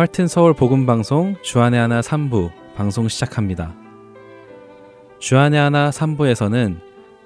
[0.00, 3.74] 할튼 서울 복음 방송 주안의 하나 3부 방송 시작합니다.
[5.18, 6.78] 주안의 하나 3부에서는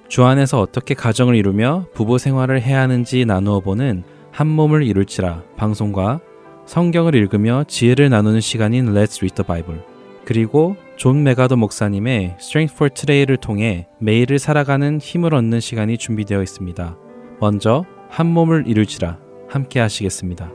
[0.09, 4.03] 주안에서 어떻게 가정을 이루며 부부 생활을 해야 하는지 나누어 보는
[4.33, 6.19] 한 몸을 이룰지라 방송과
[6.67, 9.81] 성경을 읽으며 지혜를 나누는 시간인 Let's Read the Bible
[10.25, 16.97] 그리고 존 맥아더 목사님의 Strength for Today를 통해 매일을 살아가는 힘을 얻는 시간이 준비되어 있습니다.
[17.39, 20.51] 먼저 한 몸을 이룰지라 함께 하시겠습니다.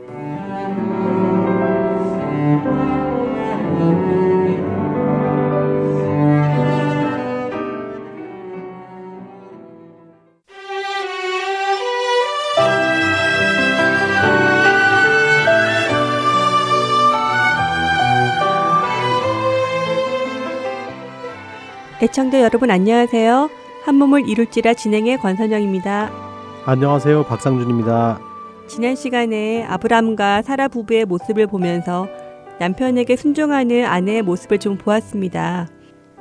[22.02, 23.50] 애청자 여러분 안녕하세요.
[23.84, 26.10] 한 몸을 이룰지라 진행의 권선영입니다.
[26.64, 27.24] 안녕하세요.
[27.24, 28.18] 박상준입니다.
[28.68, 32.08] 지난 시간에 아브람과 사라 부부의 모습을 보면서
[32.58, 35.68] 남편에게 순종하는 아내의 모습을 좀 보았습니다.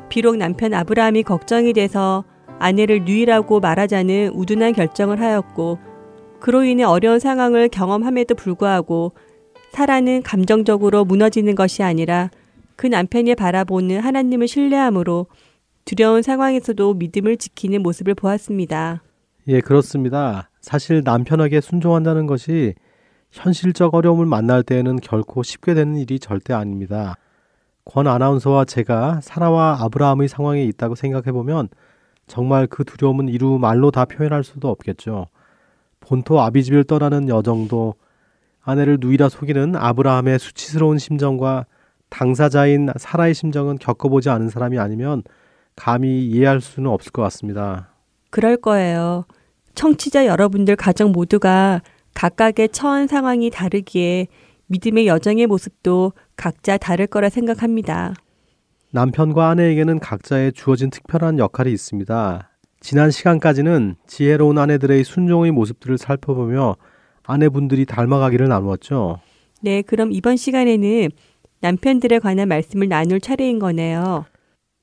[0.09, 2.25] 비록 남편 아브라함이 걱정이 돼서
[2.59, 5.80] 아내를 누이라고 말하자는 우둔한 결정을 하였고
[6.41, 9.14] 그로 인해 어려운 상황을 경험함에도 불구하고
[9.71, 12.31] 사라는 감정적으로 무너지는 것이 아니라
[12.75, 15.27] 그 남편이 바라보는 하나님을 신뢰함으로
[15.89, 19.01] 두려운 상황에서도 믿음을 지키는 모습을 보았습니다.
[19.47, 20.51] 예, 그렇습니다.
[20.61, 22.75] 사실 남편에게 순종한다는 것이
[23.31, 27.15] 현실적 어려움을 만날 때에는 결코 쉽게 되는 일이 절대 아닙니다.
[27.85, 31.69] 권 아나운서와 제가 사라와 아브라함의 상황에 있다고 생각해 보면
[32.27, 35.25] 정말 그 두려움은 이루 말로 다 표현할 수도 없겠죠.
[36.01, 37.95] 본토 아비집을 떠나는 여정도
[38.61, 41.65] 아내를 누이라 속이는 아브라함의 수치스러운 심정과
[42.09, 45.23] 당사자인 사라의 심정은 겪어보지 않은 사람이 아니면
[45.80, 47.94] 감히 이해할 수는 없을 것 같습니다.
[48.30, 49.25] 그럴 거예요.
[49.75, 51.81] 청취자 여러분들 가정 모두가
[52.13, 54.27] 각각의 처한 상황이 다르기에
[54.67, 58.14] 믿음의 여정의 모습도 각자 다를 거라 생각합니다.
[58.92, 62.49] 남편과 아내에게는 각자의 주어진 특별한 역할이 있습니다.
[62.82, 66.76] 지난 시간까지는 지혜로운 아내들의 순종의 모습들을 살펴보며
[67.23, 69.21] 아내분들이 닮아가기를 나누었죠.
[69.61, 71.09] 네, 그럼 이번 시간에는
[71.61, 74.26] 남편들에 관한 말씀을 나눌 차례인 거네요.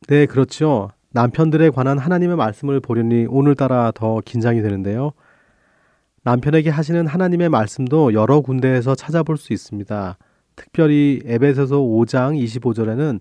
[0.08, 0.90] 네, 그렇죠.
[1.16, 5.12] 남편들에 관한 하나님의 말씀을 보려니 오늘따라 더 긴장이 되는데요.
[6.24, 10.18] 남편에게 하시는 하나님의 말씀도 여러 군데에서 찾아볼 수 있습니다.
[10.56, 13.20] 특별히 에베소서 5장 25절에는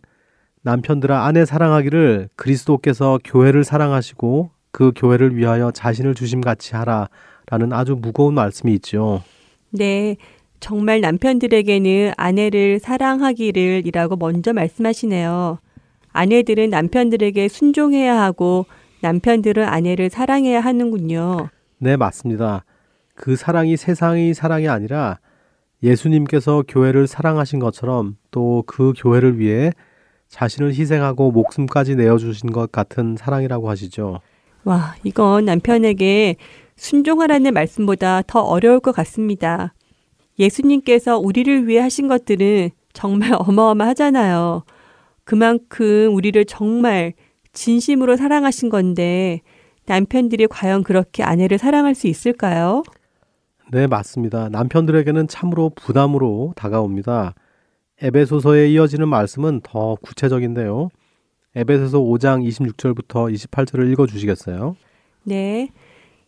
[0.62, 8.34] 남편들아 아내 사랑하기를 그리스도께서 교회를 사랑하시고 그 교회를 위하여 자신을 주심 같이 하라라는 아주 무거운
[8.34, 9.24] 말씀이 있죠.
[9.70, 10.18] 네.
[10.60, 15.60] 정말 남편들에게는 아내를 사랑하기를이라고 먼저 말씀하시네요.
[16.16, 18.66] 아내들은 남편들에게 순종해야 하고
[19.02, 21.50] 남편들은 아내를 사랑해야 하는군요.
[21.78, 22.64] 네, 맞습니다.
[23.14, 25.20] 그 사랑이 세상의 사랑이 아니라
[25.84, 29.72] 예수님께서 교회를 사랑하신 것처럼 또 그 교회를 위해
[30.30, 34.22] 자신을 희생하고 목숨까지 내어주신 것 같은 사랑이라고 하시죠.
[34.64, 36.38] 와, 이건 남편에게
[36.76, 39.74] 순종하라는 말씀보다 더 어려울 것 같습니다.
[40.40, 44.64] 예수님께서 우리를 위해 하신 것들은 정말 어마어마하잖아요.
[45.26, 47.14] 그만큼 우리를 정말
[47.52, 49.42] 진심으로 사랑하신 건데
[49.88, 52.84] 남편들이 과연 그렇게 아내를 사랑할 수 있을까요?
[53.72, 54.50] 네, 맞습니다.
[54.50, 57.34] 남편들에게는 참으로 부담으로 다가옵니다.
[58.02, 60.90] 에베소서에 이어지는 말씀은 더 구체적인데요.
[61.56, 64.76] 에베소서 5장 26절부터 28절을 읽어 주시겠어요?
[65.24, 65.70] 네.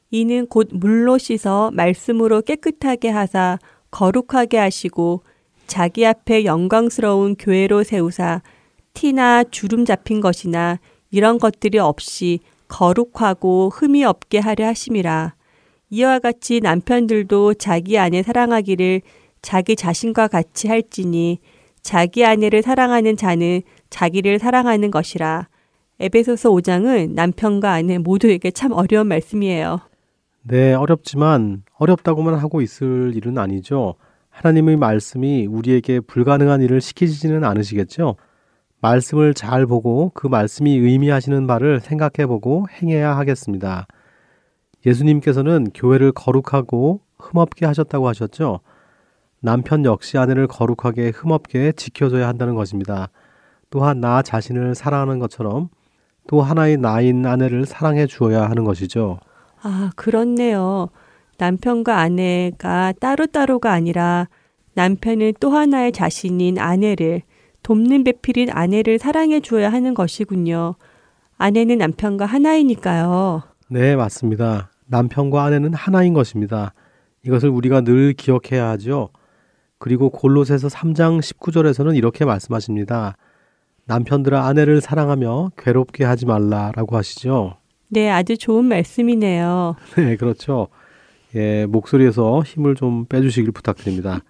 [0.09, 3.59] 이는 곧 물로 씻어 말씀으로 깨끗하게 하사
[3.91, 5.21] 거룩하게 하시고
[5.67, 8.41] 자기 앞에 영광스러운 교회로 세우사
[8.97, 10.79] 티나 주름 잡힌 것이나
[11.11, 15.35] 이런 것들이 없이 거룩하고 흠이 없게 하려 하심이라.
[15.91, 19.01] 이와 같이 남편들도 자기 아내 사랑하기를
[19.43, 21.37] 자기 자신과 같이 할지니
[21.83, 25.47] 자기 아내를 사랑하는 자는 자기를 사랑하는 것이라.
[25.99, 29.79] 에베소서 5장은 남편과 아내 모두에게 참 어려운 말씀이에요.
[30.41, 33.93] 네, 어렵지만 어렵다고만 하고 있을 일은 아니죠.
[34.31, 38.15] 하나님의 말씀이 우리에게 불가능한 일을 시키지는 않으시겠죠.
[38.81, 43.87] 말씀을 잘 보고 그 말씀이 의미하시는 바를 생각해 보고 행해야 하겠습니다.
[44.85, 48.59] 예수님께서는 교회를 거룩하고 흠없게 하셨다고 하셨죠.
[49.39, 53.09] 남편 역시 아내를 거룩하게 흠없게 지켜줘야 한다는 것입니다.
[53.69, 55.69] 또한 나 자신을 사랑하는 것처럼
[56.27, 59.19] 또 하나의 나인 아내를 사랑해 주어야 하는 것이죠.
[59.61, 60.89] 아, 그렇네요.
[61.37, 64.27] 남편과 아내가 따로따로가 아니라
[64.73, 67.21] 남편은 또 하나의 자신인 아내를
[67.67, 70.75] 돕는 배필인 아내를 사랑해 주어야 하는 것이군요.
[71.37, 73.43] 아내는 남편과 하나이니까요.
[73.67, 74.71] 네, 맞습니다.
[74.85, 76.73] 남편과 아내는 하나인 것입니다.
[77.25, 79.09] 이것을 우리가 늘 기억해야 하죠.
[79.79, 83.17] 그리고 골로새서 3장 19절에서는 이렇게 말씀하십니다.
[83.83, 87.57] 남편들아 아내를 사랑하며 괴롭게 하지 말라라고 하시죠.
[87.89, 89.75] 네, 아주 좋은 말씀이네요.
[89.97, 90.69] 네, 그렇죠.
[91.35, 94.21] 예, 목소리에서 힘을 좀 빼주시길 부탁드립니다.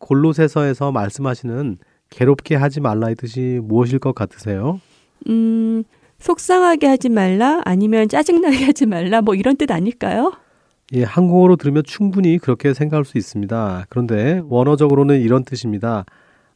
[0.00, 1.78] 골로새서에서 말씀하시는
[2.12, 4.80] 괴롭게 하지 말라의 뜻이 무엇일 것 같으세요?
[5.28, 5.82] 음,
[6.18, 10.32] 속상하게 하지 말라 아니면 짜증나게 하지 말라 뭐 이런 뜻 아닐까요?
[10.92, 13.86] 예, 한국어로 들으면 충분히 그렇게 생각할 수 있습니다.
[13.88, 16.04] 그런데 원어적으로는 이런 뜻입니다.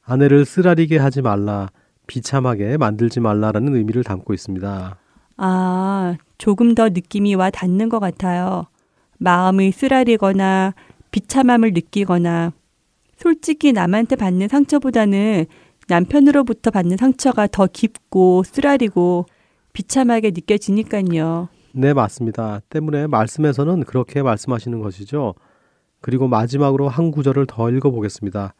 [0.04, 1.70] 아내를 쓰라리게 하지 말라,
[2.06, 4.96] 비참하게 만들지 말라라는 의미를 담고 있습니다.
[5.38, 8.66] 아, 조금 더 느낌이 와 닿는 것 같아요.
[9.18, 10.74] 마음이 쓰라리거나
[11.10, 12.52] 비참함을 느끼거나
[13.16, 15.46] 솔직히 남한테 받는 상처보다는
[15.88, 19.26] 남편으로부터 받는 상처가 더 깊고 쓰라리고
[19.72, 21.48] 비참하게 느껴지니까요.
[21.72, 22.60] 네, 맞습니다.
[22.70, 25.34] 때문에 말씀에서는 그렇게 말씀하시는 것이죠.
[26.00, 28.54] 그리고 마지막으로 한 구절을 더 읽어보겠습니다.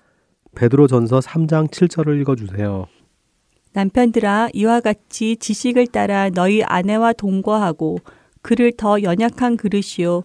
[0.55, 2.87] 베드로 전서 3장 7절을 읽어주세요.
[3.73, 7.99] 남편들아 이와 같이 지식을 따라 너희 아내와 동거하고
[8.41, 10.25] 그를 더 연약한 그릇이요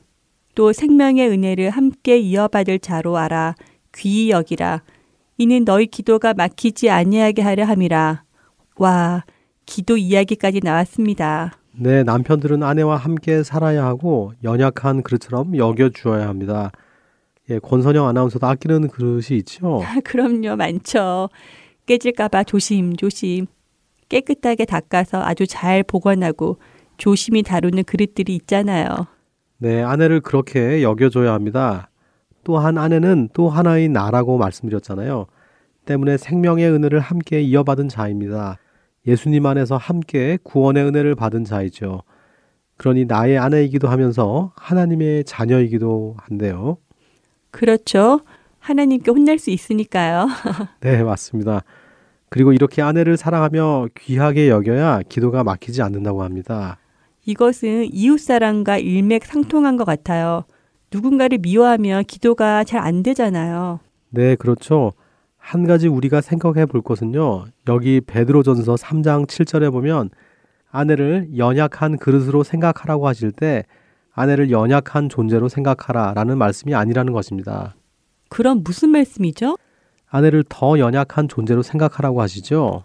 [0.55, 3.55] 또 생명의 은혜를 함께 이어받을 자로 알아
[3.95, 4.81] 귀히 여기라
[5.37, 8.23] 이는 너희 기도가 막히지 아니하게 하려 함이라
[8.77, 9.23] 와
[9.65, 11.53] 기도 이야기까지 나왔습니다.
[11.73, 16.71] 네, 남편들은 아내와 함께 살아야 하고 연약한 그릇처럼 여겨 주어야 합니다.
[17.49, 19.81] 예, 권선영 아나운서도 아끼는 그릇이 있죠.
[20.03, 21.29] 그럼요, 많죠.
[21.85, 23.47] 깨질까봐 조심조심
[24.09, 26.57] 깨끗하게 닦아서 아주 잘 보관하고
[26.97, 29.07] 조심히 다루는 그릇들이 있잖아요.
[29.57, 31.90] 네, 아내를 그렇게 여겨줘야 합니다.
[32.43, 35.27] 또한 아내는 또 하나의 나라고 말씀드렸잖아요.
[35.85, 38.57] 때문에 생명의 은혜를 함께 이어받은 자입니다.
[39.07, 42.03] 예수님 안에서 함께 구원의 은혜를 받은 자이죠.
[42.77, 46.77] 그러니 나의 아내이기도 하면서 하나님의 자녀이기도 한데요.
[47.51, 48.21] 그렇죠.
[48.59, 50.27] 하나님께 혼낼 수 있으니까요.
[50.81, 51.63] 네, 맞습니다.
[52.29, 56.77] 그리고 이렇게 아내를 사랑하며 귀하게 여겨야 기도가 막히지 않는다고 합니다.
[57.25, 60.45] 이것은 이웃 사랑과 일맥상통한 것 같아요.
[60.93, 63.79] 누군가를 미워하면 기도가 잘 안 되잖아요.
[64.09, 64.91] 네, 그렇죠.
[65.37, 67.45] 한 가지 우리가 생각해 볼 것은요.
[67.67, 70.09] 여기 베드로전서 3장 7절에 보면
[70.71, 73.63] 아내를 연약한 그릇으로 생각하라고 하실 때
[74.13, 77.75] 아내를 연약한 존재로 생각하라라는 말씀이 아니라는 것입니다.
[78.29, 79.57] 그럼 무슨 말씀이죠?
[80.09, 82.83] 아내를 더 연약한 존재로 생각하라고 하시죠.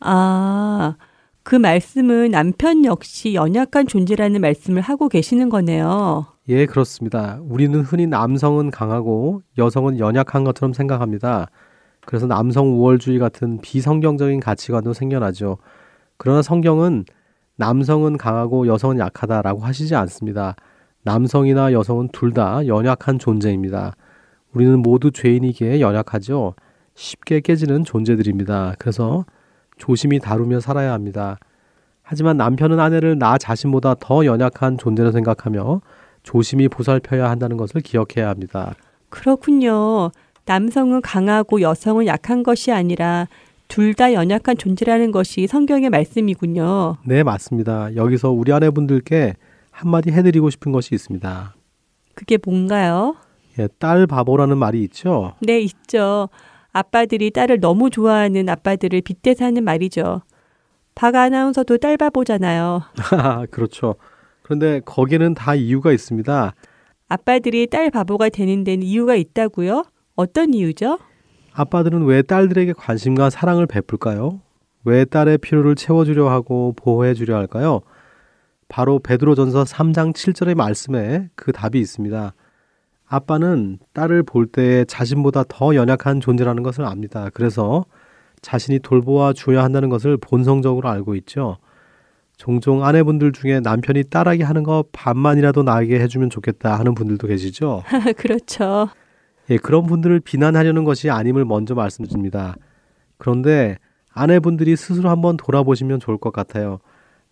[0.00, 0.96] 아,
[1.42, 6.26] 그 말씀은 남편 역시 연약한 존재라는 말씀을 하고 계시는 거네요.
[6.50, 7.38] 예, 그렇습니다.
[7.42, 11.46] 우리는 흔히 남성은 강하고 여성은 연약한 것처럼 생각합니다.
[12.04, 15.58] 그래서 남성 우월주의 같은 비성경적인 가치관도 생겨나죠.
[16.16, 17.04] 그러나 성경은
[17.54, 20.56] 남성은 강하고 여성은 약하다라고 하시지 않습니다.
[21.04, 23.94] 남성이나 여성은 둘 다 연약한 존재입니다.
[24.52, 26.54] 우리는 모두 죄인이기에 연약하죠.
[26.96, 28.74] 쉽게 깨지는 존재들입니다.
[28.80, 29.24] 그래서
[29.78, 31.38] 조심히 다루며 살아야 합니다.
[32.02, 35.80] 하지만 남편은 아내를 나 자신보다 더 연약한 존재로 생각하며
[36.22, 38.74] 조심히 보살펴야 한다는 것을 기억해야 합니다.
[39.08, 40.10] 그렇군요.
[40.46, 43.28] 남성은 강하고 여성은 약한 것이 아니라
[43.68, 46.96] 둘 다 연약한 존재라는 것이 성경의 말씀이군요.
[47.04, 47.94] 네, 맞습니다.
[47.94, 49.34] 여기서 우리 아내분들께
[49.70, 51.54] 한마디 해드리고 싶은 것이 있습니다.
[52.14, 53.14] 그게 뭔가요?
[53.58, 55.34] 예, 딸 바보라는 말이 있죠?
[55.40, 56.28] 네, 있죠.
[56.72, 60.22] 아빠들이 딸을 너무 좋아하는 아빠들을 빗대서 하는 말이죠.
[60.94, 62.82] 박 아나운서도 딸 바보잖아요.
[63.50, 63.94] 그렇죠.
[64.50, 66.54] 그런데 거기에는 다 이유가 있습니다.
[67.08, 69.84] 아빠들이 딸 바보가 되는 데는 이유가 있다고요?
[70.16, 70.98] 어떤 이유죠?
[71.52, 74.40] 아빠들은 왜 딸들에게 관심과 사랑을 베풀까요?
[74.84, 77.82] 왜 딸의 필요를 채워주려 하고 보호해주려 할까요?
[78.66, 82.34] 바로 베드로전서 3장 7절의 말씀에 그 답이 있습니다.
[83.06, 87.30] 아빠는 딸을 볼 때 자신보다 더 연약한 존재라는 것을 압니다.
[87.34, 87.84] 그래서
[88.42, 91.58] 자신이 돌보아 줘야 한다는 것을 본성적으로 알고 있죠.
[92.40, 97.82] 종종 아내분들 중에 남편이 딸에게 하는 거 반만이라도 나에게 해주면 좋겠다 하는 분들도 계시죠.
[98.16, 98.88] 그렇죠.
[99.50, 102.56] 예, 그런 분들을 비난하려는 것이 아님을 먼저 말씀드립니다.
[103.18, 103.76] 그런데
[104.14, 106.78] 아내분들이 스스로 한번 돌아보시면 좋을 것 같아요.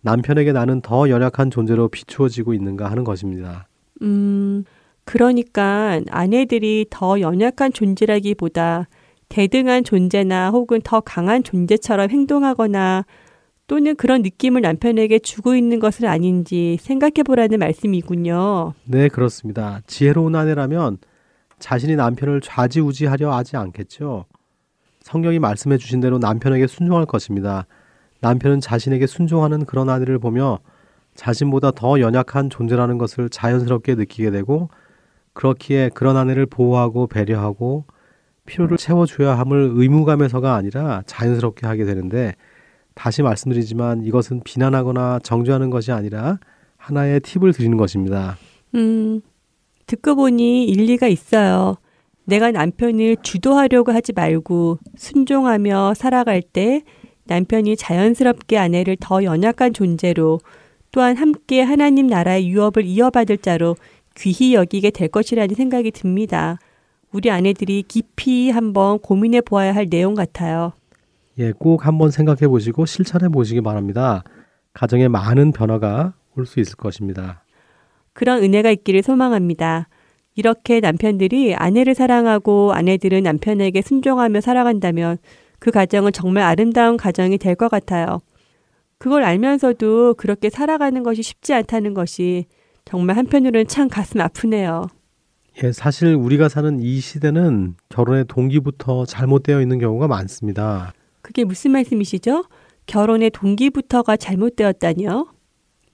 [0.01, 3.67] 남편에게 나는 더 연약한 존재로 비추어지고 있는가 하는 것입니다.
[4.03, 4.63] 음,
[5.05, 8.87] 그러니까 아내들이 더 연약한 존재라기보다
[9.27, 13.05] 대등한 존재나 혹은 더 강한 존재처럼 행동하거나
[13.69, 18.73] 또는 그런 느낌을 남편에게 주고 있는 것은 아닌지 생각해 보라는 말씀이군요.
[18.85, 19.81] 네, 그렇습니다.
[19.85, 20.97] 지혜로운 아내라면
[21.59, 24.25] 자신이 남편을 좌지우지하려 하지 않겠죠.
[25.01, 27.67] 성경이 말씀해 주신 대로 남편에게 순종할 것입니다.
[28.21, 30.57] 남편은 자신에게 순종하는 그런 아내를 보며
[31.13, 34.69] 자신보다 더 연약한 존재라는 것을 자연스럽게 느끼게 되고
[35.33, 37.85] 그렇기에 그런 아내를 보호하고 배려하고
[38.47, 42.33] 필요를 채워줘야 함을 의무감에서가 아니라 자연스럽게 하게 되는데
[42.99, 46.37] 다시 말씀드리지만 이것은 비난하거나 정죄하는 것이 아니라
[46.75, 48.37] 하나의 팁을 드리는 것입니다.
[48.75, 49.21] 음,
[49.87, 51.77] 듣고 보니 일리가 있어요.
[52.25, 56.83] 내가 남편을 주도하려고 하지 말고 순종하며 살아갈 때
[57.23, 60.41] 남편이 자연스럽게 아내를 더 연약한 존재로
[60.91, 63.77] 또한 함께 하나님 나라의 유업을 이어받을 자로
[64.17, 66.59] 귀히 여기게 될 것이라는 생각이 듭니다.
[67.13, 70.73] 우리 아내들이 깊이 한번 고민해 보아야 할 내용 같아요.
[71.39, 74.23] 예, 꼭 한번 생각해 보시고 실천해 보시기 바랍니다.
[74.73, 77.43] 가정에 많은 변화가 올 수 있을 것입니다.
[78.13, 79.87] 그런 은혜가 있기를 소망합니다.
[80.35, 85.17] 이렇게 남편들이 아내를 사랑하고 아내들은 남편에게 순종하며 살아간다면
[85.59, 88.19] 그 가정은 정말 아름다운 가정이 될 것 같아요.
[88.97, 92.45] 그걸 알면서도 그렇게 살아가는 것이 쉽지 않다는 것이
[92.85, 94.87] 정말 한편으로는 참 가슴 아프네요.
[95.63, 100.93] 예, 사실 우리가 사는 이 시대는 결혼의 동기부터 잘못되어 있는 경우가 많습니다.
[101.21, 102.45] 그게 무슨 말씀이시죠?
[102.85, 105.27] 결혼의 동기부터가 잘못되었다니요?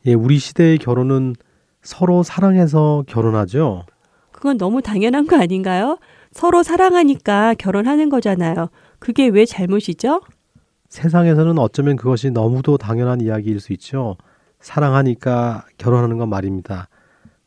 [0.07, 1.35] 예, 우리 시대의 결혼은
[1.81, 3.85] 서로 사랑해서 결혼하죠.
[4.31, 5.97] 그건 너무 당연한 거 아닌가요?
[6.31, 8.69] 서로 사랑하니까 결혼하는 거잖아요.
[8.99, 10.21] 그게 왜 잘못이죠?
[10.89, 14.17] 세상에서는 어쩌면 그것이 너무도 당연한 이야기일 수 있죠.
[14.59, 16.87] 사랑하니까 결혼하는 건 말입니다.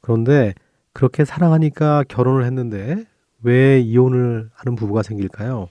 [0.00, 0.54] 그런데
[0.92, 3.04] 그렇게 사랑하니까 결혼을 했는데
[3.42, 5.68] 왜 이혼을 하는 부부가 생길까요?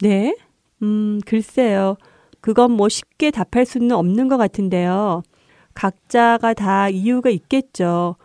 [0.00, 0.36] 네?
[0.82, 1.96] 음, 글쎄요.
[2.40, 5.22] 그건 뭐 쉽게 답할 수는 없는 것 같은데요.
[5.74, 8.16] 각자가 다 이유가 있겠죠.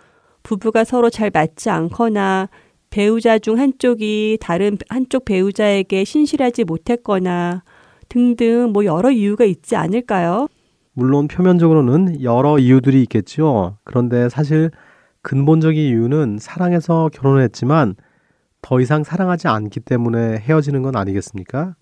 [0.44, 2.50] 부부가 서로 잘 맞지 않거나
[2.90, 7.64] 배우자 중 한쪽이 다른 한쪽 배우자에게 신실하지 못했거나
[8.10, 10.48] 등등 뭐 여러 이유가 있지 않을까요?
[10.94, 13.78] 물론 표면적으로는 여러 이유들이 있겠죠.
[13.84, 14.70] 그런데 사실
[15.24, 17.96] 근본적인 이유는 사랑해서 결혼을 했지만
[18.62, 21.76] 더 이상 사랑하지 않기 때문에 헤어지는 건 아니겠습니까?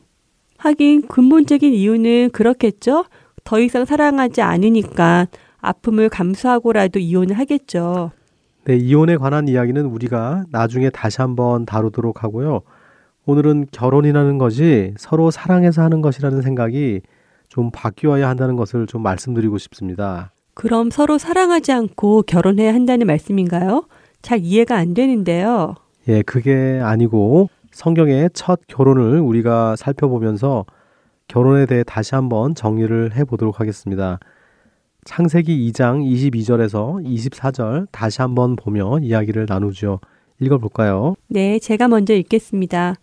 [0.61, 3.05] 하긴 근본적인 이유는 그렇겠죠.
[3.43, 5.27] 더 이상 사랑하지 않으니까
[5.59, 8.11] 아픔을 감수하고라도 이혼을 하겠죠.
[8.65, 12.61] 네, 이혼에 관한 이야기는 우리가 나중에 다시 한번 다루도록 하고요.
[13.25, 17.01] 오늘은 결혼이라는 것이 서로 사랑해서 하는 것이라는 생각이
[17.49, 20.31] 좀 바뀌어야 한다는 것을 좀 말씀드리고 싶습니다.
[20.53, 23.87] 그럼 서로 사랑하지 않고 결혼해야 한다는 말씀인가요?
[24.21, 25.73] 잘 이해가 안 되는데요.
[26.07, 30.65] 예, 그게 아니고 성경의 첫 결혼을 우리가 살펴보면서
[31.27, 34.19] 결혼에 대해 다시 한번 정리를 해 보도록 하겠습니다.
[35.05, 39.99] 창세기 2장 22절에서 24절 다시 한번 보며 이야기를 나누죠.
[40.39, 41.15] 읽어볼까요?
[41.27, 42.95] 네, 제가 먼저 읽겠습니다.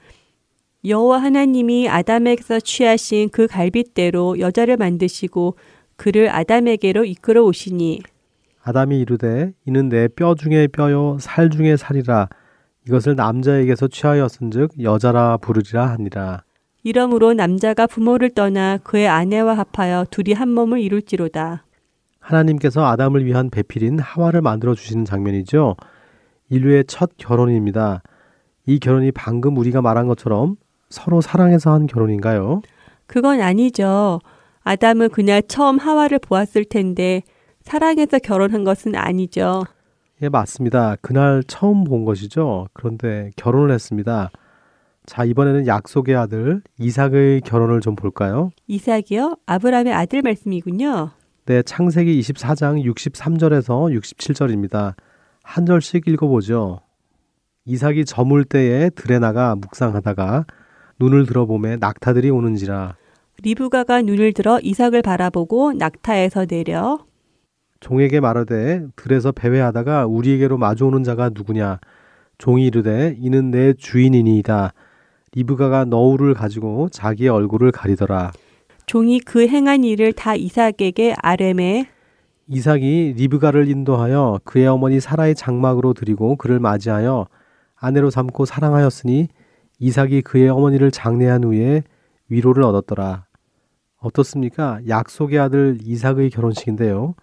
[0.84, 5.56] 여호와 하나님이 아담에게서 취하신 그 갈빗대로 여자를 만드시고
[5.96, 8.00] 그를 아담에게로 이끌어 오시니
[8.62, 12.28] 아담이 이르되 이는 내 뼈 중에 뼈요 살 중에 살이라
[12.88, 16.42] 이것을 남자에게서 취하였은즉 여자라 부르리라 하니라.
[16.82, 21.64] 이러므로 남자가 부모를 떠나 그의 아내와 합하여 둘이 한 몸을 이룰지로다.
[22.18, 25.76] 하나님께서 아담을 위한 배필인 하와를 만들어 주시는 장면이죠.
[26.48, 28.02] 인류의 첫 결혼입니다.
[28.64, 30.56] 이 결혼이 방금 우리가 말한 것처럼
[30.88, 32.62] 서로 사랑해서 한 결혼인가요?
[33.06, 34.20] 그건 아니죠.
[34.62, 37.22] 아담은 그날 처음 하와를 보았을 텐데
[37.60, 39.64] 사랑해서 결혼한 것은 아니죠.
[40.20, 40.96] 예, 맞습니다.
[41.00, 42.66] 그날 처음 본 것이죠.
[42.72, 44.30] 그런데 결혼을 했습니다.
[45.06, 48.50] 자, 이번에는 약속의 아들 이삭의 결혼을 좀 볼까요?
[48.66, 49.36] 이삭이요?
[49.46, 51.10] 아브라함의 아들 말씀이군요.
[51.46, 54.94] 네, 창세기 24장 63절에서 67절입니다.
[55.42, 56.80] 한 절씩 읽어보죠.
[57.64, 60.44] 이삭이 저물 때에 들에 나가 묵상하다가
[60.98, 62.96] 눈을 들어보매 낙타들이 오는지라
[63.42, 66.98] 리브가가 눈을 들어 이삭을 바라보고 낙타에서 내려
[67.80, 71.78] 종에게 말하되 들에서 배회하다가 우리에게로 마주오는 자가 누구냐
[72.38, 74.72] 종이 이르되 이는 내 주인이니이다
[75.34, 78.32] 리브가가 너울을 가지고 자기의 얼굴을 가리더라
[78.86, 81.88] 종이 그 행한 일을 다 이삭에게 아뢰매
[82.46, 87.26] 이삭이 리브가를 인도하여 그의 어머니 사라의 장막으로 들이고 그를 맞이하여
[87.76, 89.28] 아내로 삼고 사랑하였으니
[89.78, 91.82] 이삭이 그의 어머니를 장례한 후에
[92.28, 93.26] 위로를 얻었더라.
[93.98, 94.80] 어떻습니까?
[94.88, 97.14] 약속의 아들 이삭의 결혼식인데요.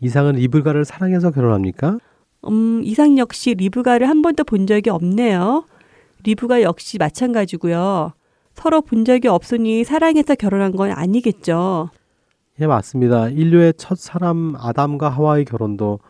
[0.00, 1.98] 이삭은 리브가를 사랑해서 결혼합니까?
[2.46, 5.64] 음, 이삭 역시 리브가를 한 번도 본 적이 없네요.
[6.24, 8.12] 리브가 역시 마찬가지고요.
[8.54, 11.90] 서로 본 적이 없으니 사랑해서 결혼한 건 아니겠죠.
[12.60, 13.28] 예, 맞습니다.
[13.28, 16.00] 인류의 첫 사람 아담과 하와의 결혼도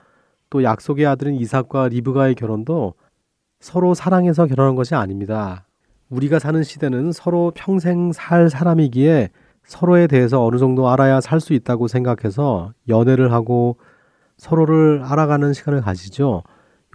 [0.50, 2.94] 또 약속의 아들인 이삭과 리브가의 결혼도
[3.60, 5.66] 서로 사랑해서 결혼한 것이 아닙니다.
[6.08, 9.28] 우리가 사는 시대는 서로 평생 살 사람이기에
[9.68, 13.76] 서로에 대해서 어느 정도 알아야 살 수 있다고 생각해서 연애를 하고
[14.38, 16.42] 서로를 알아가는 시간을 가지죠.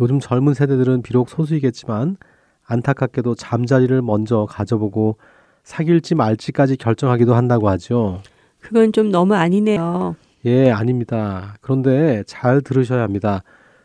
[0.01, 2.17] 요즘 젊은 세대들은 비록 소수이겠지만
[2.65, 5.17] 안타깝게도 잠자리를 먼저 가져보고
[5.63, 8.21] 사귈지 말지까지 결정하기도 한다고 하죠.
[8.59, 10.15] 그건 좀 너무 아니네요.
[10.45, 11.55] 예, 아닙니다.
[11.61, 13.43] 그런데 잘 들으셔야 합니다.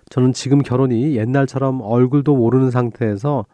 [0.08, 3.44] 저는 지금 결혼이 옛날처럼 얼굴도 모르는 상태에서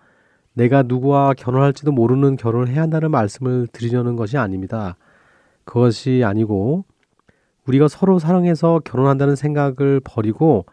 [0.54, 4.96] 내가 누구와 결혼할지도 모르는 결혼을 해야 한다는 말씀을 드리려는 것이 아닙니다.
[5.64, 6.84] 그것이 아니고
[7.66, 10.66] 우리가 서로 사랑해서 결혼한다는 생각을 버리고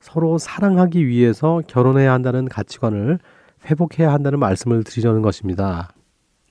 [0.00, 3.18] 서로 사랑하기 위해서 결혼해야 한다는 가치관을
[3.64, 5.88] 회복해야 한다는 말씀을 드리려는 것입니다.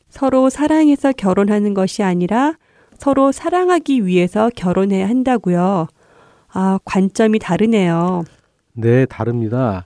[0.10, 2.56] 서로 사랑해서 결혼하는 것이 아니라
[2.98, 5.88] 서로 사랑하기 위해서 결혼해야 한다고요.
[6.52, 8.24] 아, 관점이 다르네요.
[8.74, 9.86] 네, 다릅니다.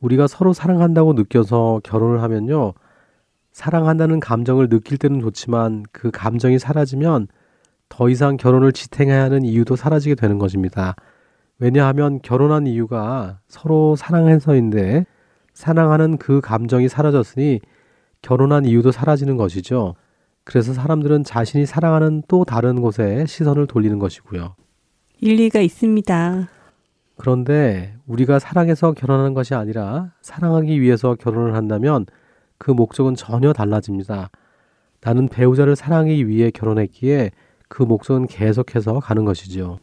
[0.00, 2.72] 우리가 서로 사랑한다고 느껴서 결혼을 하면요.
[3.52, 7.28] 사랑한다는 감정을 느낄 때는 좋지만 그 감정이 사라지면
[7.96, 10.96] 더 이상 결혼을 지탱해야 하는 이유도 사라지게 되는 것입니다.
[11.60, 15.06] 왜냐하면 결혼한 이유가 서로 사랑해서인데
[15.52, 17.60] 사랑하는 그 감정이 사라졌으니
[18.20, 19.94] 결혼한 이유도 사라지는 것이죠.
[20.42, 24.56] 그래서 사람들은 자신이 사랑하는 또 다른 곳에 시선을 돌리는 것이고요.
[25.20, 26.48] 일리가 있습니다.
[27.16, 32.06] 그런데 우리가 사랑해서 결혼하는 것이 아니라 사랑하기 위해서 결혼을 한다면
[32.58, 34.30] 그 목적은 전혀 달라집니다.
[35.00, 37.30] 나는 배우자를 사랑하기 위해 결혼했기에
[37.68, 39.78] 그 목적은 계속해서 가는 것이죠.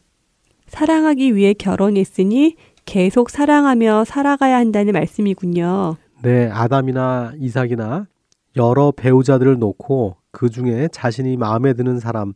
[0.67, 5.97] 사랑하기 위해 결혼했으니 계속 사랑하며 살아가야 한다는 말씀이군요.
[6.23, 8.07] 네, 아담이나 이삭이나
[8.55, 12.33] 여러 배우자들을 놓고 그 중에 자신이 마음에 드는 사람,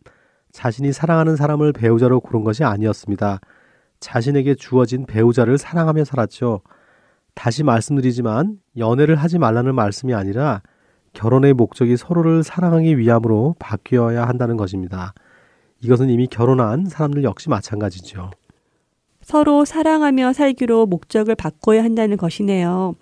[0.51, 3.39] 자신이 사랑하는 사람을 배우자로 고른 것이 아니었습니다.
[3.99, 6.61] 자신에게 주어진 배우자를 사랑하며 살았죠.
[7.33, 10.61] 다시 말씀드리지만 연애를 하지 말라는 말씀이 아니라
[11.13, 15.13] 결혼의 목적이 서로를 사랑하기 위함으로 바뀌어야 한다는 것입니다.
[15.85, 18.31] 이것은 이미 결혼한 사람들 역시 마찬가지죠.
[19.21, 22.95] 서로 사랑하며 살기로 목적을 바꿔야 한다는 것이네요.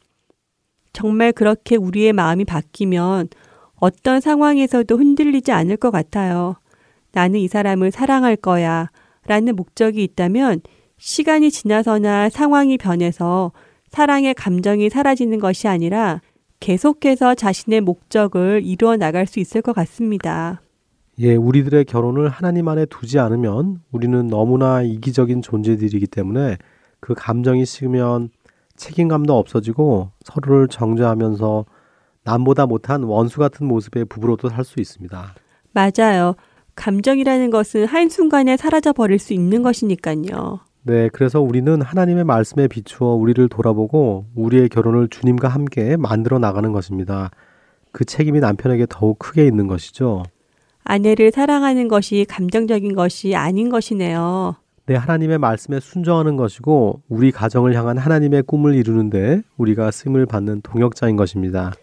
[0.91, 3.29] 정말 그렇게 우리의 마음이 바뀌면
[3.75, 6.55] 어떤 상황에서도 흔들리지 않을 것 같아요.
[7.13, 8.89] 나는 이 사람을 사랑할 거야.
[9.25, 10.61] 라는 목적이 있다면
[10.97, 13.53] 시간이 지나서나 상황이 변해서
[13.89, 16.19] 사랑의 감정이 사라지는 것이 아니라
[16.59, 20.61] 계속해서 자신의 목적을 이루어 나갈 수 있을 것 같습니다.
[21.19, 26.57] 예, 우리들의 결혼을 하나님 안에 두지 않으면 우리는 너무나 이기적인 존재들이기 때문에
[26.99, 28.29] 그 감정이 식으면
[28.75, 31.65] 책임감도 없어지고 서로를 정죄하면서
[32.23, 35.35] 남보다 못한 원수 같은 모습의 부부로도 살 수 있습니다.
[35.73, 36.35] 맞아요.
[36.75, 40.61] 감정이라는 것은 한순간에 사라져 버릴 수 있는 것이니까요.
[40.85, 47.29] 네, 그래서 우리는 하나님의 말씀에 비추어 우리를 돌아보고 우리의 결혼을 주님과 함께 만들어 나가는 것입니다.
[47.91, 50.23] 그 책임이 남편에게 더욱 크게 있는 것이죠.
[50.83, 54.55] 아내를 사랑하는 것이 감정적인 것이 아닌 것이네요.
[54.85, 61.15] 네, 하나님의 말씀에 순종하는 것이고 우리 가정을 향한 하나님의 꿈을 이루는데 우리가 쓰임을 받는 동역자인
[61.15, 61.73] 것입니다.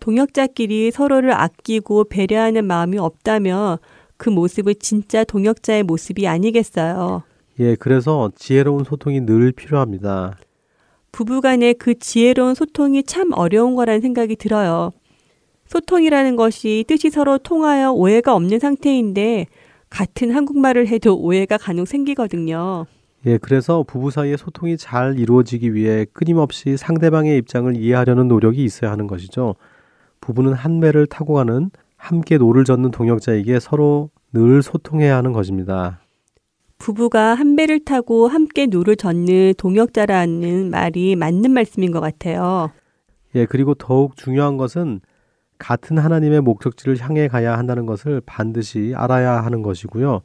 [0.00, 3.78] 동역자끼리 서로를 아끼고 배려하는 마음이 없다면
[4.16, 7.22] 그 모습은 진짜 동역자의 모습이 아니겠어요.
[7.60, 10.38] 예, 그래서 지혜로운 소통이 늘 필요합니다.
[11.12, 14.92] 부부 간의 그 지혜로운 소통이 참 어려운 거라는 생각이 들어요.
[15.66, 19.46] 소통이라는 것이 뜻이 서로 통하여 오해가 없는 상태인데
[19.90, 22.86] 같은 한국말을 해도 오해가 간혹 생기거든요.
[23.26, 29.06] 예, 그래서 부부 사이의 소통이 잘 이루어지기 위해 끊임없이 상대방의 입장을 이해하려는 노력이 있어야 하는
[29.06, 29.56] 것이죠.
[30.20, 36.00] 부부는 한 배를 타고 가는 함께 노를 젓는 동역자기에 서로 늘 소통해야 하는 것입니다.
[36.78, 42.70] 부부가 한 배를 타고 함께 노를 젓는 동역자라는 말이 맞는 말씀인 것 같아요.
[43.34, 45.00] 예, 그리고 더욱 중요한 것은
[45.58, 50.20] 같은 하나님의 목적지를 향해 가야 한다는 것을 반드시 알아야 하는 것이고요.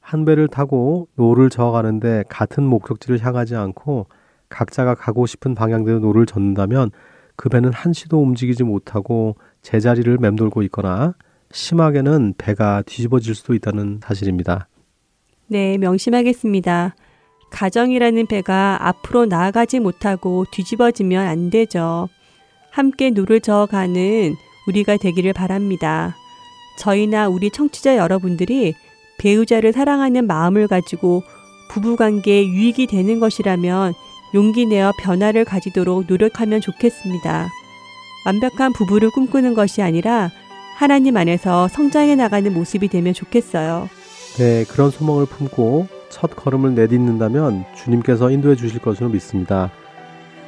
[0.00, 4.06] 한 배를 타고 노를 저어가는데 같은 목적지를 향하지 않고
[4.48, 6.90] 각자가 가고 싶은 방향대로 노를 젓는다면
[7.36, 11.14] 그 배는 한시도 움직이지 못하고 제자리를 맴돌고 있거나
[11.50, 14.68] 심하게는 배가 뒤집어질 수도 있다는 사실입니다.
[15.48, 16.94] 네, 명심하겠습니다.
[17.50, 22.08] 가정이라는 배가 앞으로 나아가지 못하고 뒤집어지면 안 되죠.
[22.70, 24.34] 함께 노를 저어가는
[24.66, 26.16] 우리가 되기를 바랍니다.
[26.78, 28.74] 저희나 우리 청취자 여러분들이
[29.18, 31.22] 배우자를 사랑하는 마음을 가지고
[31.70, 33.94] 부부관계에 유익이 되는 것이라면
[34.34, 37.48] 용기 내어 변화를 가지도록 노력하면 좋겠습니다.
[38.26, 40.30] 완벽한 부부를 꿈꾸는 것이 아니라
[40.76, 43.88] 하나님 안에서 성장해 나가는 모습이 되면 좋겠어요.
[44.36, 49.70] 네, 그런 소망을 품고 첫 걸음을 내딛는다면 주님께서 인도해 주실 것으로 믿습니다.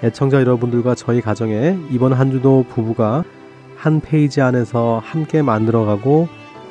[0.02, 3.24] 애청자 여러분들과 저희 가정에 이번 한 주도 부부가
[3.78, 6.28] 한 페이지 안에서 함께 만들어가고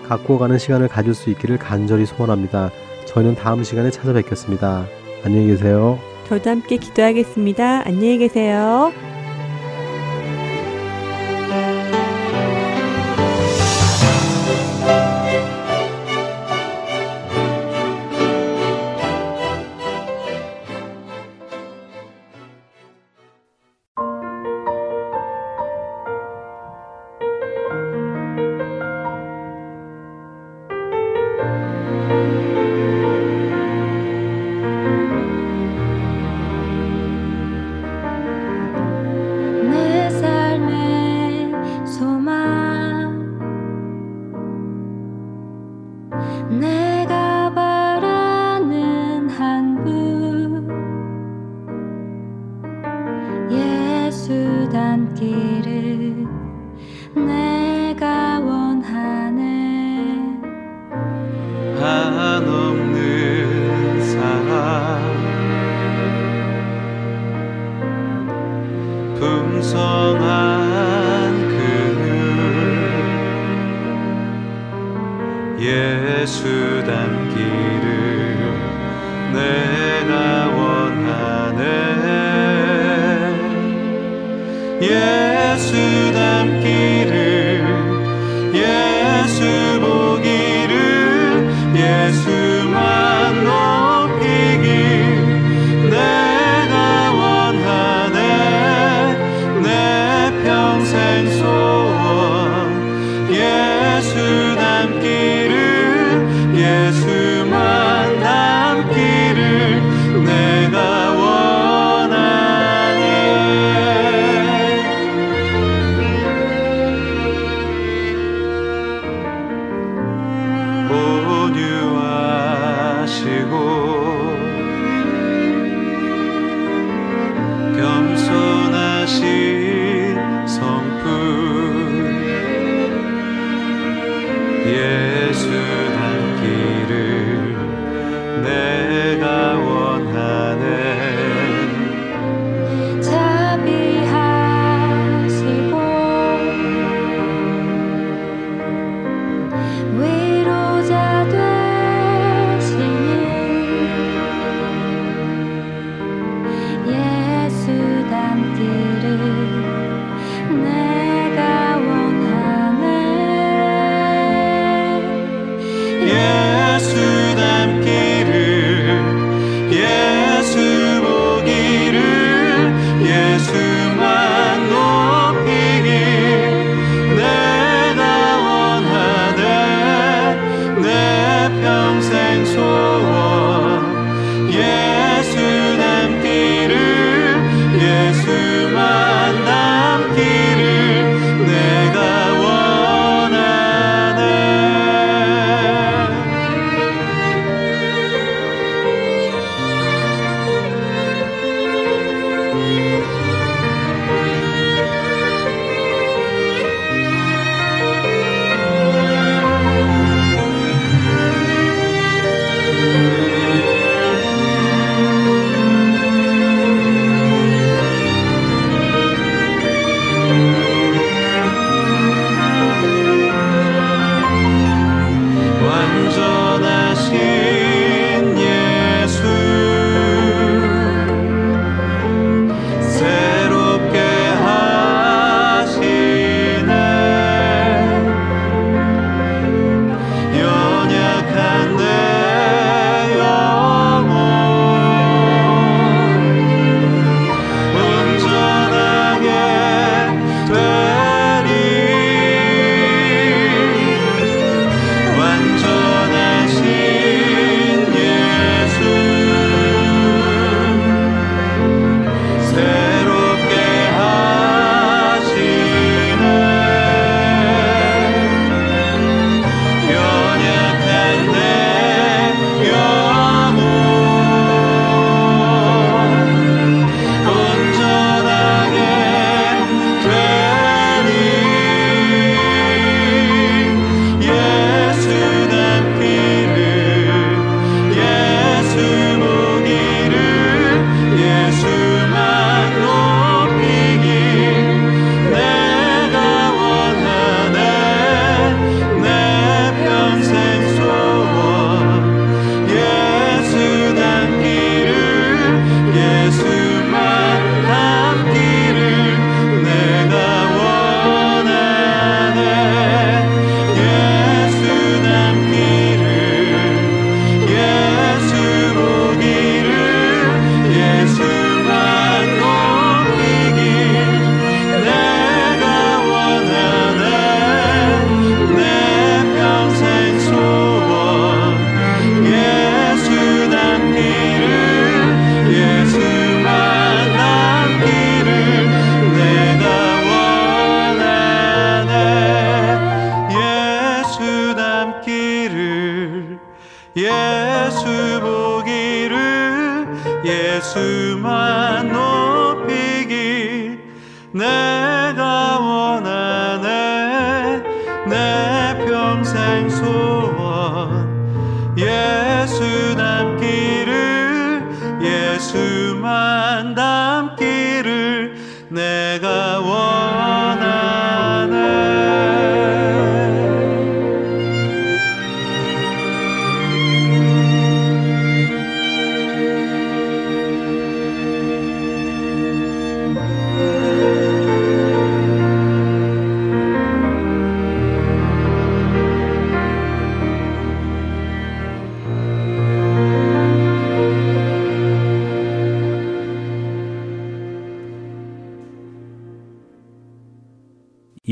[0.07, 2.69] 갖고 가는 시간을 가질 수 있기를 간절히 소원합니다.
[3.05, 4.85] 저희는 다음 시간에 찾아뵙겠습니다.
[5.23, 5.97] 안녕히 계세요.
[6.27, 7.87] 저도 함께 기도하겠습니다.
[7.87, 8.91] 안녕히 계세요.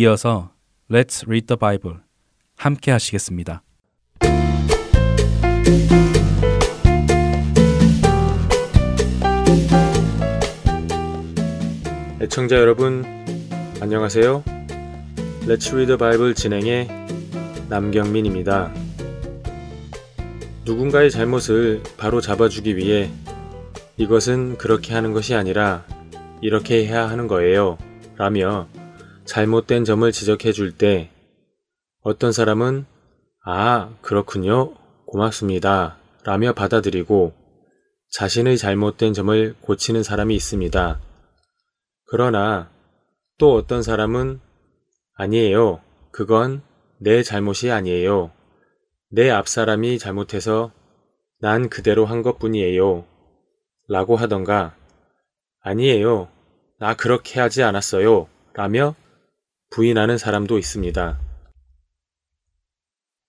[0.05, 0.51] 이어서
[0.91, 1.97] Let's Read the Bible
[2.57, 3.63] 함께 하시겠습니다.
[12.21, 13.03] 애청자 여러분,
[13.81, 14.43] 안녕하세요.
[15.47, 16.87] Let's Read the Bible 진행의
[17.69, 18.71] 남경민입니다.
[20.65, 23.09] 누군가의 잘못을 바로 잡아주기 위해
[23.97, 25.83] 이것은 그렇게 하는 것이 아니라
[26.41, 27.79] 이렇게 해야 하는 거예요.
[28.17, 28.67] 라며
[29.25, 31.09] 잘못된 점을 지적해 줄 때
[32.01, 32.85] 어떤 사람은
[33.45, 34.73] 아, 그렇군요.
[35.05, 35.97] 고맙습니다.
[36.23, 37.33] 라며 받아들이고
[38.11, 40.99] 자신의 잘못된 점을 고치는 사람이 있습니다.
[42.07, 42.69] 그러나
[43.37, 44.39] 또 어떤 사람은
[45.15, 45.81] 아니에요.
[46.11, 46.61] 그건
[46.99, 48.31] 내 잘못이 아니에요.
[49.11, 50.71] 내 앞사람이 잘못해서
[51.39, 53.05] 난 그대로 한 것 뿐이에요.
[53.87, 54.75] 라고 하던가
[55.61, 56.29] 아니에요.
[56.79, 58.27] 나 그렇게 하지 않았어요.
[58.53, 58.95] 라며
[59.69, 61.19] 부인하는 사람도 있습니다.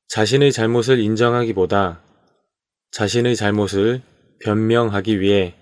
[0.09, 2.01] 자신의 잘못을 인정하기보다
[2.93, 4.03] 자신의 잘못을
[4.45, 5.55] 변명하기 위해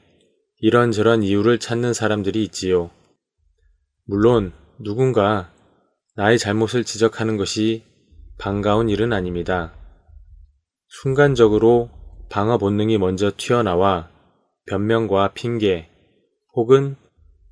[0.59, 2.91] 이런저런 이유를 찾는 사람들이 있지요.
[4.07, 5.51] 물론 누군가
[6.17, 7.83] 나의 잘못을 지적하는 것이
[8.39, 9.73] 반가운 일은 아닙니다.
[10.89, 11.91] 순간적으로
[12.31, 14.11] 방어 본능이 먼저 튀어나와
[14.67, 15.89] 변명과 핑계
[16.55, 16.97] 혹은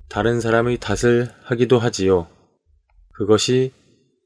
[0.09, 2.27] 다른 사람의 탓을 하기도 하지요.
[3.13, 3.71] 그것이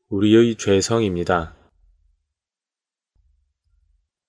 [0.10, 1.56] 우리의 죄성입니다.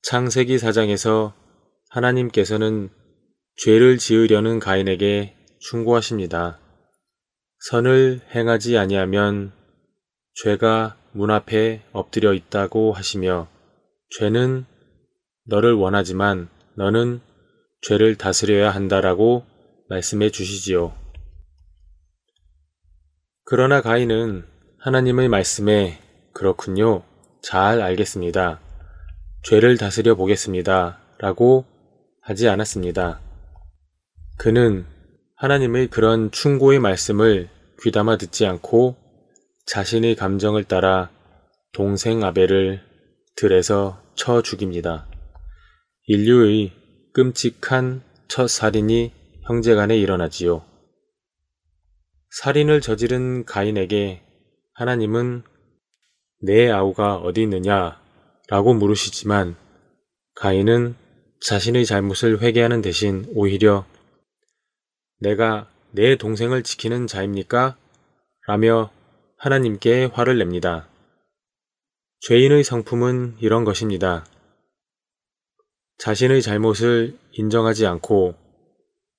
[0.02, 1.32] 창세기 4장에서
[1.90, 2.90] 하나님께서는
[3.56, 6.58] 죄를 지으려는 가인에게 충고하십니다.
[7.70, 9.52] 선을 행하지 아니하면
[10.42, 13.48] 죄가 문 앞에 엎드려 있다고 하시며
[14.18, 14.64] 죄는
[15.44, 17.20] 너를 원하지만 너는
[17.82, 19.44] 죄를 다스려야 한다라고
[19.88, 20.96] 말씀해 주시지요.
[23.44, 24.44] 그러나 가인은
[24.80, 25.98] 하나님의 말씀에
[26.32, 27.02] 그렇군요.
[27.42, 28.60] 잘 알겠습니다.
[29.42, 31.00] 죄를 다스려 보겠습니다.
[31.18, 31.64] 라고
[32.22, 33.20] 하지 않았습니다.
[34.38, 34.86] 그는
[35.34, 37.48] 하나님의 그런 충고의 말씀을
[37.82, 38.94] 귀담아 듣지 않고
[39.66, 41.10] 자신의 감정을 따라
[41.72, 42.80] 동생 아벨을
[43.34, 45.08] 들에서 쳐 죽입니다.
[46.06, 46.72] 인류의
[47.14, 49.12] 끔찍한 첫 살인이
[49.42, 50.62] 형제간에 일어나지요.
[52.30, 54.27] 살인을 저지른 가인에게
[54.78, 55.42] 하나님은
[56.40, 58.00] 내 아우가 어디 있느냐
[58.46, 59.56] 라고 물으시지만
[60.36, 60.94] 가인은
[61.40, 63.84] 자신의 잘못을 회개하는 대신 오히려
[65.18, 67.76] 내가 내 동생을 지키는 자입니까?
[68.46, 68.92] 라며
[69.36, 70.88] 하나님께 화를 냅니다.
[72.20, 74.24] 죄인의 성품은 이런 것입니다.
[75.98, 78.36] 자신의 잘못을 인정하지 않고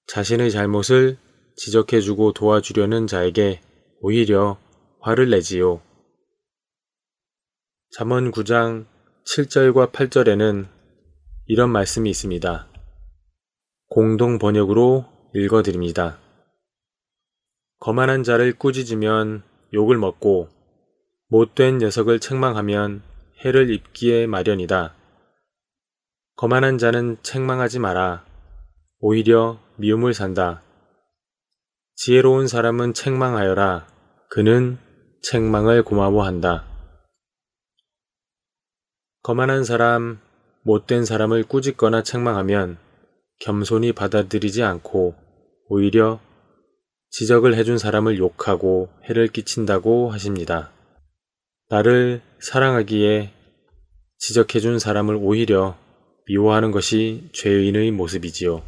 [0.07, 1.17] 자신의 잘못을
[1.57, 3.59] 지적해주고 도와주려는 자에게
[3.99, 4.57] 오히려
[5.01, 5.81] 화를 내지요.
[7.91, 8.85] 잠언 9장
[9.25, 10.67] 7절과 8절에는
[11.47, 12.67] 이런 말씀이 있습니다.
[13.87, 16.19] 공동 번역으로 읽어드립니다.
[17.79, 20.49] 거만한 자를 꾸짖으면 욕을 먹고
[21.29, 23.01] 못된 녀석을 책망하면
[23.43, 24.95] 해를 입기에 마련이다.
[26.35, 28.25] 거만한 자는 책망하지 마라.
[28.99, 30.61] 오히려 미움을 산다.
[31.95, 33.87] 지혜로운 사람은 책망하여라.
[34.29, 34.77] 그는
[35.21, 36.65] 책망을 고마워한다.
[39.21, 40.19] 거만한 사람,
[40.63, 42.77] 못된 사람을 꾸짖거나 책망하면
[43.39, 45.15] 겸손히 받아들이지 않고
[45.67, 46.19] 오히려
[47.11, 50.71] 지적을 해준 사람을 욕하고 해를 끼친다고 하십니다.
[51.69, 53.33] 나를 사랑하기에
[54.17, 55.77] 지적해준 사람을 오히려
[56.27, 58.63] 미워하는 것이 죄인의 모습이지요.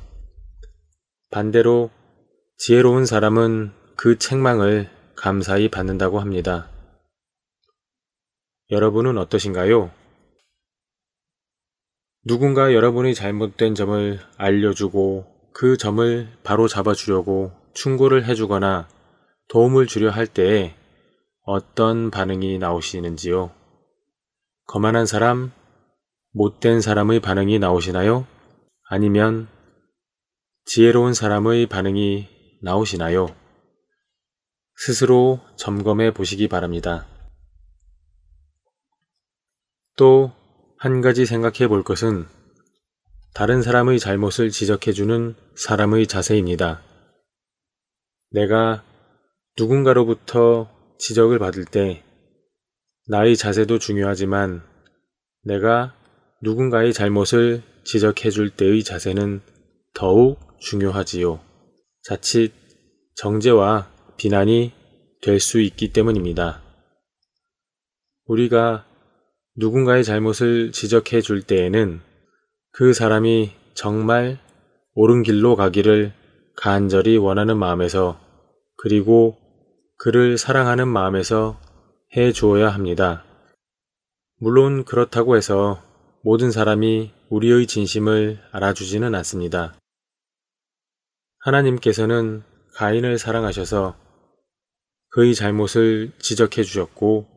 [1.30, 1.92] 반대로
[2.58, 6.70] 지혜로운 사람은 그 책망을 감사히 받는다고 합니다.
[8.70, 9.92] 여러분은 어떠신가요?
[12.24, 18.88] 누군가 여러분의 잘못된 점을 알려주고 그 점을 바로 잡아주려고 충고를 해주거나
[19.50, 20.76] 도움을 주려 할 때에
[21.44, 23.52] 어떤 반응이 나오시는지요?
[24.68, 25.52] 거만한 사람,
[26.34, 28.26] 못된 사람의 반응이 나오시나요?
[28.90, 29.50] 아니면
[30.66, 32.30] 지혜로운 사람의 반응이
[32.62, 33.41] 나오시나요?
[34.86, 37.08] 스스로 점검해 보시기 바랍니다.
[39.98, 40.42] 또
[40.84, 42.26] 한 가지 생각해 볼 것은
[43.36, 46.82] 다른 사람의 잘못을 지적해 주는 사람의 자세입니다.
[48.32, 48.84] 내가
[49.60, 52.04] 누군가로부터 지적을 받을 때
[53.08, 54.64] 나의 자세도 중요하지만
[55.44, 55.94] 내가
[56.42, 59.42] 누군가의 잘못을 지적해 줄 때의 자세는
[59.94, 61.40] 더욱 중요하지요.
[62.02, 62.54] 자칫
[63.18, 63.88] 정죄와
[64.22, 64.72] 비난이
[65.24, 66.62] 될 수 있기 때문입니다.
[68.26, 68.86] 우리가
[69.56, 72.02] 누군가의 잘못을 지적해 줄 때에는
[72.72, 74.38] 그 사람이 정말
[74.94, 76.14] 옳은 길로 가기를
[76.56, 78.20] 간절히 원하는 마음에서
[78.78, 79.40] 그리고
[79.98, 81.60] 그를 사랑하는 마음에서
[82.16, 83.26] 해 주어야 합니다.
[84.38, 85.82] 물론 그렇다고 해서
[86.24, 89.74] 모든 사람이 우리의 진심을 알아주지는 않습니다.
[91.40, 92.44] 하나님께서는
[92.76, 94.01] 가인을 사랑하셔서
[95.12, 97.28] 그의 잘못을 지적해 주셨고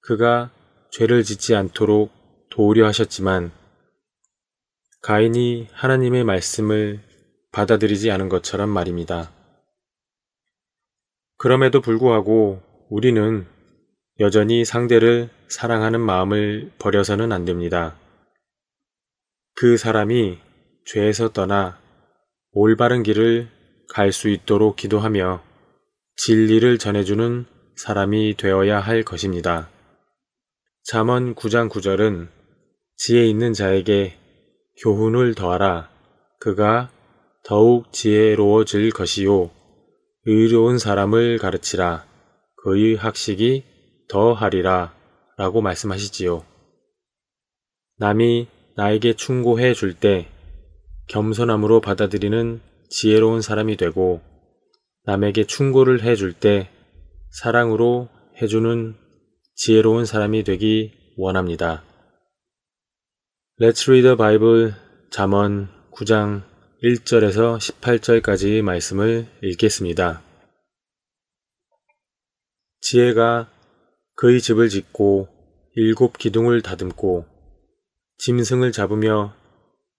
[0.00, 0.50] 그가
[0.90, 2.10] 죄를 짓지 않도록
[2.50, 3.52] 도우려 하셨지만
[5.02, 7.00] 가인이 하나님의 말씀을
[7.52, 9.32] 받아들이지 않은 것처럼 말입니다.
[11.36, 13.46] 그럼에도 불구하고 우리는
[14.20, 17.96] 여전히 상대를 사랑하는 마음을 버려서는 안 됩니다.
[19.54, 20.38] 그 사람이
[20.84, 21.80] 죄에서 떠나
[22.52, 23.48] 올바른 길을
[23.88, 25.47] 갈 수 있도록 기도하며
[26.20, 29.70] 진리를 전해주는 사람이 되어야 할 것입니다.
[30.82, 32.28] 잠언 9장 9절은
[32.96, 34.18] 지혜 있는 자에게
[34.82, 35.88] 교훈을 더하라.
[36.40, 36.90] 그가
[37.44, 39.50] 더욱 지혜로워질 것이요.
[40.24, 42.04] 의로운 사람을 가르치라.
[42.64, 43.62] 그의 학식이
[44.08, 44.92] 더하리라.
[45.36, 46.44] 라고 말씀하시지요.
[47.98, 50.26] 남이 나에게 충고해 줄 때
[51.06, 54.20] 겸손함으로 받아들이는 지혜로운 사람이 되고
[55.08, 56.68] 남에게 충고를 해줄 때
[57.30, 58.10] 사랑으로
[58.42, 58.94] 해주는
[59.54, 61.82] 지혜로운 사람이 되기 원합니다.
[63.58, 64.74] Let's read the Bible
[65.10, 66.42] 잠언 9장
[66.84, 70.22] 1절에서 18절까지 말씀을 읽겠습니다.
[72.82, 73.50] 지혜가
[74.14, 75.28] 그의 집을 짓고
[75.74, 77.24] 일곱 기둥을 다듬고
[78.18, 79.34] 짐승을 잡으며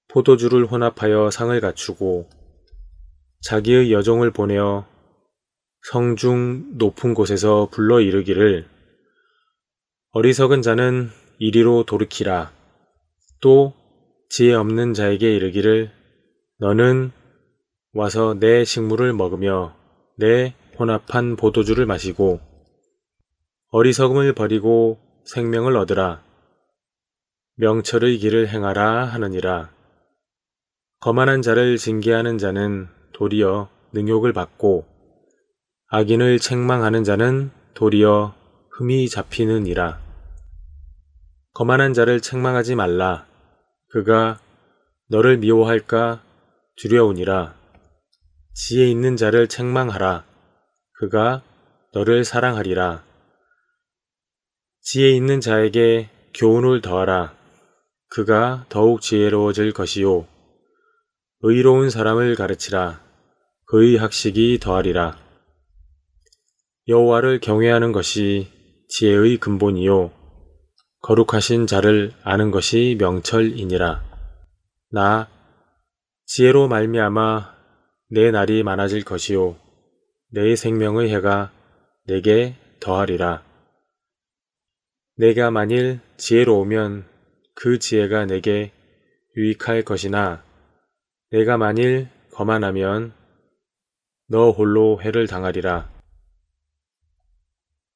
[0.10, 2.30] 포도주를 혼합하여 상을 갖추고
[3.42, 4.99] 자기의 여종을 보내어
[5.84, 8.68] 성중 높은 곳에서 불러 이르기를
[10.12, 12.52] 어리석은 자는 이리로 돌이키라
[13.42, 13.74] 또
[14.30, 15.92] 지혜 없는 자에게 이르기를
[16.60, 17.12] 너는
[17.94, 19.76] 와서 내 식물을 먹으며
[20.18, 22.40] 내 혼합한 포도주를 마시고
[23.72, 26.24] 어리석음을 버리고 생명을 얻으라.
[27.58, 29.70] 명철의 길을 행하라 하느니라.
[31.02, 34.86] 거만한 자를 징계하는 자는 도리어 능욕을 받고
[35.92, 38.36] 악인을 책망하는 자는 도리어
[38.78, 40.00] 흠이 잡히느니라.
[41.54, 43.26] 거만한 자를 책망하지 말라.
[43.90, 44.40] 그가
[45.08, 46.22] 너를 미워할까
[46.78, 47.56] 두려우니라.
[48.54, 50.26] 지혜 있는 자를 책망하라.
[51.00, 51.42] 그가
[51.96, 53.04] 너를 사랑하리라.
[54.82, 57.34] 지혜 있는 자에게 교훈을 더하라.
[58.10, 60.28] 그가 더욱 지혜로워질 것이요.
[61.42, 63.02] 의로운 사람을 가르치라.
[63.66, 65.29] 그의 학식이 더하리라.
[66.88, 68.48] 여호와를 경외하는 것이
[68.90, 70.12] 지혜의 근본이요.
[71.02, 74.04] 거룩하신 자를 아는 것이 명철이니라.
[74.92, 75.28] 나
[76.26, 77.56] 지혜로 말미암아
[78.12, 79.56] 내 날이 많아질 것이요
[80.32, 81.52] 내 생명의 해가
[82.08, 83.44] 내게 더하리라.
[85.16, 87.06] 내가 만일 지혜로우면
[87.56, 88.72] 그 지혜가 내게
[89.36, 90.44] 유익할 것이나
[91.32, 93.14] 내가 만일 거만하면
[94.28, 95.99] 너 홀로 해를 당하리라.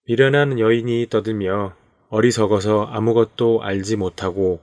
[0.05, 1.75] 미련한 여인이 떠들며
[2.09, 4.59] 어리석어서 아무것도 알지 못하고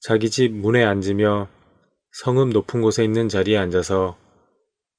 [0.00, 1.48] 자기 집 문에 앉으며
[2.10, 4.16] 성읍 높은 곳에 있는 자리에 앉아서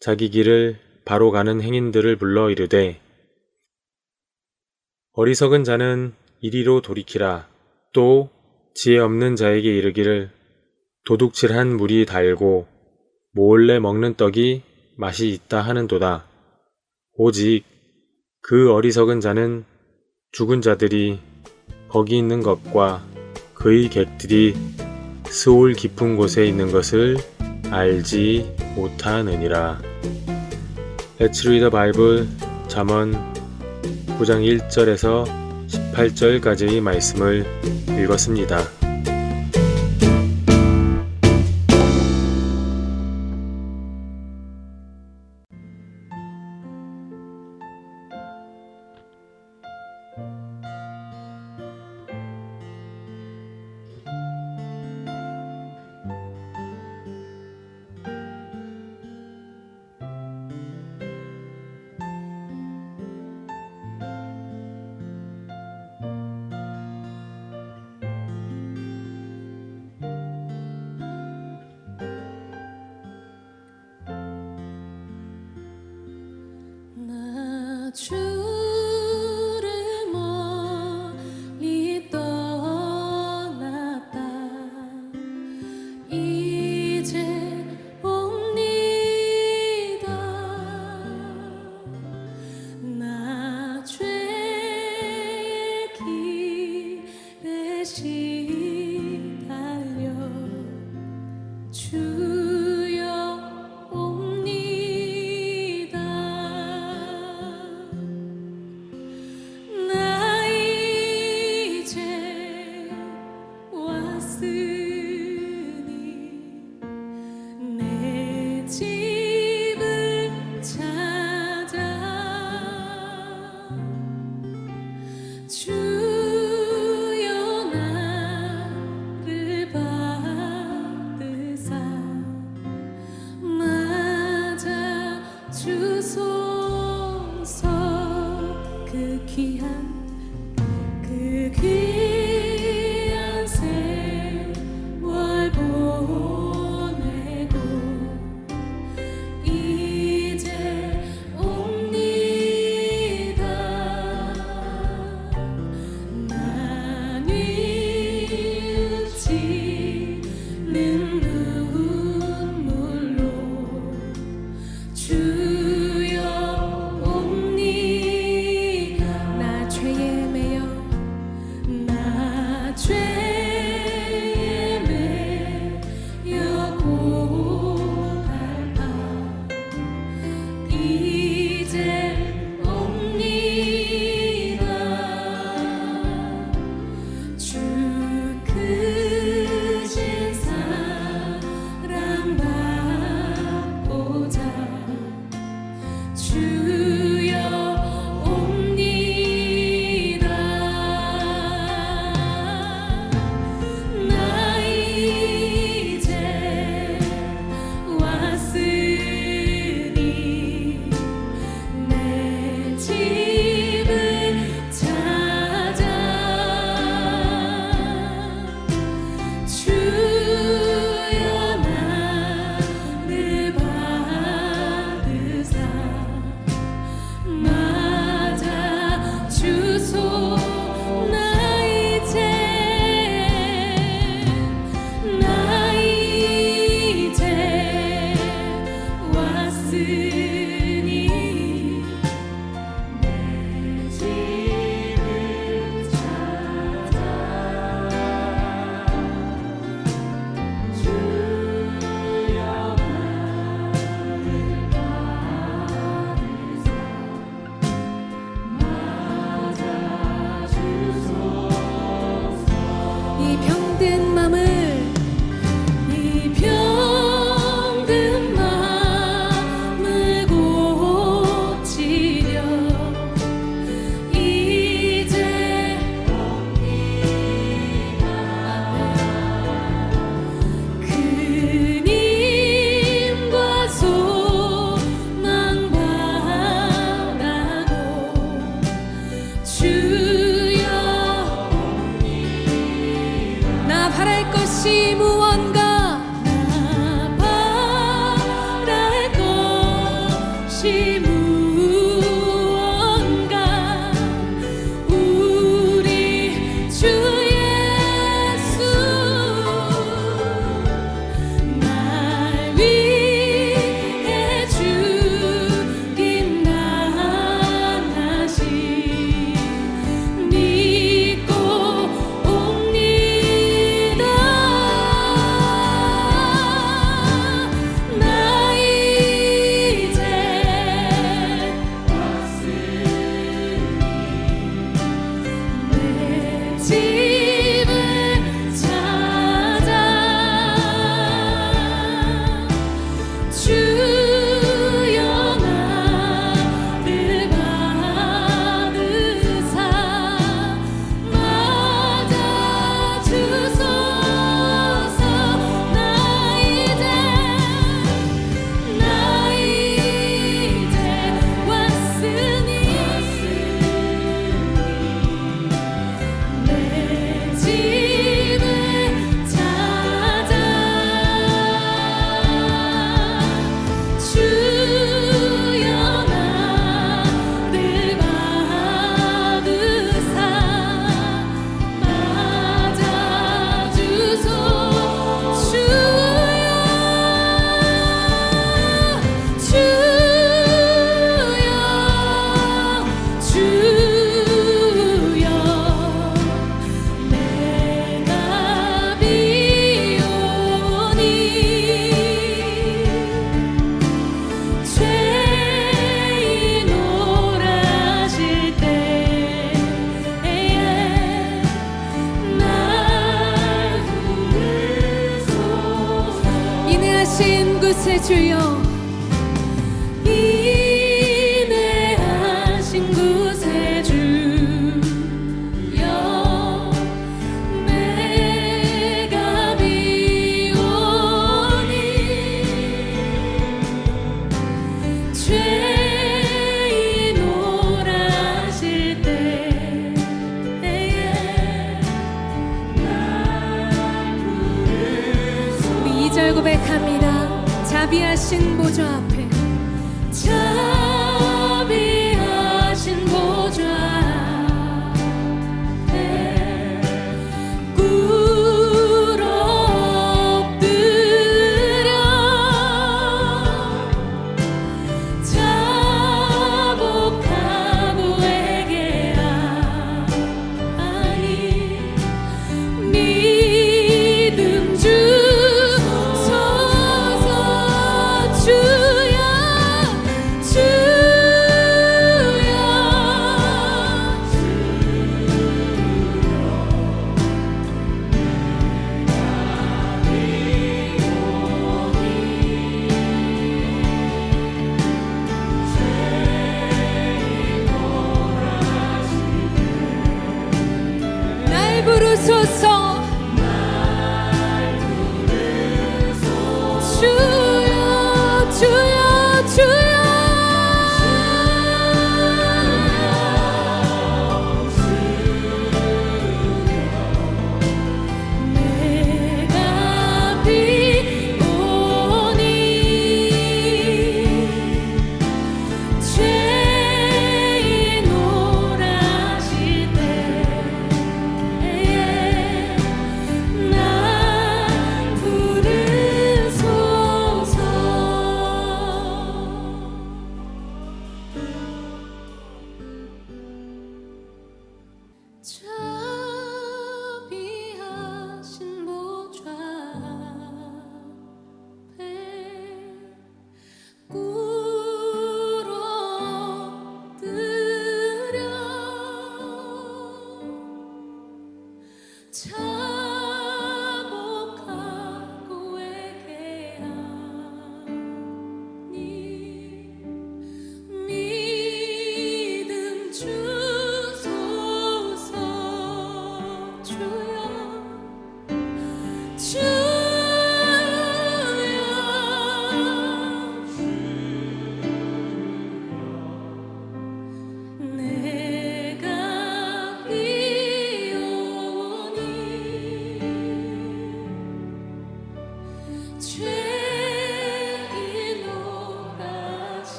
[0.00, 3.00] 자기 길을 바로 가는 행인들을 불러 이르되
[5.12, 7.48] 어리석은 자는 이리로 돌이키라
[7.92, 8.30] 또
[8.74, 10.30] 지혜 없는 자에게 이르기를
[11.06, 12.66] 도둑질한 물이 달고
[13.32, 14.62] 몰래 먹는 떡이
[14.96, 16.26] 맛이 있다 하는도다.
[17.14, 17.64] 오직
[18.48, 19.64] 그 어리석은 자는
[20.30, 21.18] 죽은 자들이
[21.88, 23.02] 거기 있는 것과
[23.54, 24.54] 그의 객들이
[25.24, 27.16] 스올 깊은 곳에 있는 것을
[27.72, 29.80] 알지 못하느니라.
[31.18, 32.28] Let's read
[32.68, 33.14] 잠언
[34.20, 35.26] 9장 1절에서
[35.66, 37.44] 18절까지의 말씀을
[38.00, 38.85] 읽었습니다.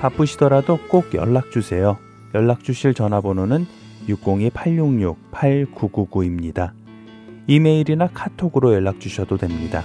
[0.00, 1.98] 바쁘시더라도 꼭 연락 주세요.
[2.34, 3.66] 연락 주실 전화번호는
[4.08, 6.72] 602-866-8999입니다.
[7.46, 9.84] 이메일이나 카톡으로 연락 주셔도 됩니다.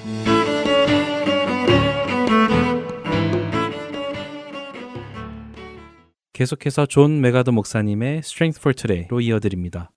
[6.34, 9.92] 계속해서 존 맥아더 목사님의 Strength for Today로 이어드립니다.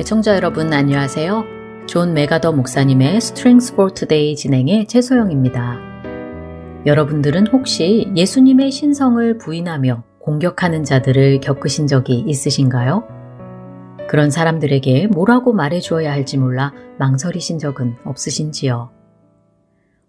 [0.00, 1.44] 애청자 여러분 안녕하세요.
[1.86, 5.78] 존 맥아더 목사님의 Strength for Today 진행의 최소영입니다.
[6.86, 13.06] 여러분들은 혹시 예수님의 신성을 부인하며 공격하는 자들을 겪으신 적이 있으신가요?
[14.08, 18.90] 그런 사람들에게 뭐라고 말해 주어야 할지 몰라 망설이신 적은 없으신지요?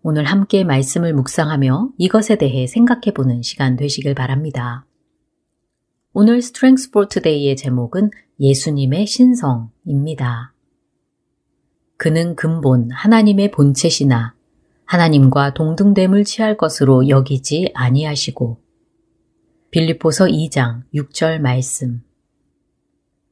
[0.04, 4.86] 오늘 함께 말씀을 묵상하며 이것에 대해 생각해 보는 시간 되시길 바랍니다.
[6.14, 10.54] 오늘 Strength for Today의 제목은 예수님의 신성입니다.
[11.96, 14.36] 그는 근본 하나님의 본체시나
[14.84, 18.58] 하나님과 동등됨을 취할 것으로 여기지 아니하시고
[19.70, 22.04] 빌립보서 2장 6절 말씀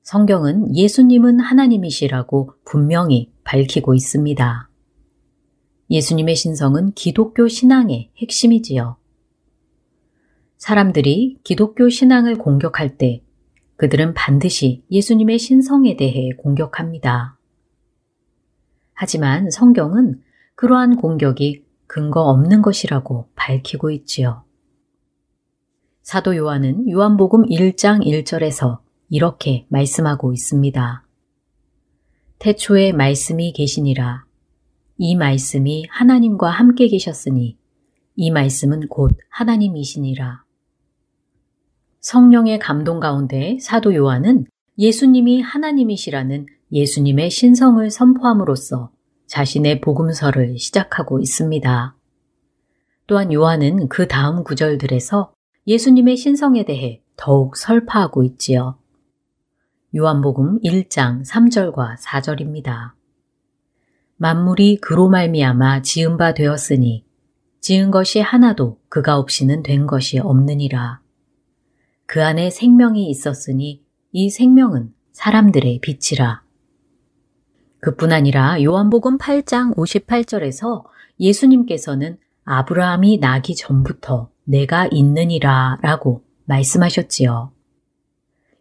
[0.04, 4.70] 성경은 예수님은 하나님이시라고 분명히 밝히고 있습니다.
[5.92, 8.99] 예수님의 신성은 기독교 신앙의 핵심이지요.
[10.60, 13.24] 사람들이 기독교 신앙을 공격할 때
[13.78, 17.38] 그들은 반드시 예수님의 신성에 대해 공격합니다.
[18.94, 20.22] 하지만 성경은
[20.56, 24.44] 그러한 공격이 근거 없는 것이라고 밝히고 있지요.
[26.04, 28.80] 사도 요한은 요한복음 1장 1절에서
[29.10, 31.06] 이렇게 말씀하고 있습니다.
[32.40, 34.26] 태초에 말씀이 계시니라.
[34.98, 37.58] 이 말씀이 하나님과 함께 계셨으니
[38.18, 40.49] 이 말씀은 곧 하나님이시니라.
[42.02, 44.46] 성령의 감동 가운데 사도 요한은
[44.78, 48.92] 예수님이 하나님이시라는 예수님의 신성을 선포함으로써
[49.28, 51.96] 자신의 복음서를 시작하고 있습니다.
[53.08, 55.34] 또한 요한은 그 다음 구절들에서
[55.68, 58.78] 예수님의 신성에 대해 더욱 설파하고 있지요.
[59.96, 62.92] 요한복음 1장 3절과 4절입니다.
[64.18, 67.06] 만물이 그로 말미암아 지은 바 되었으니
[67.62, 71.02] 지은 것이 하나도 그가 없이는 된 것이 없느니라.
[72.12, 76.42] 그 안에 생명이 있었으니 이 생명은 사람들의 빛이라.
[77.82, 80.86] 그뿐 아니라 요한복음 8장 58절에서
[81.20, 87.52] 예수님께서는 아브라함이 나기 전부터 내가 있느니라 라고 말씀하셨지요.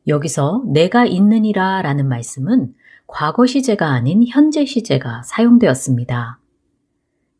[0.06, 2.74] 여기서 내가 있느니라 라는 말씀은
[3.06, 6.38] 과거 시제가 아닌 현재 시제가 사용되었습니다.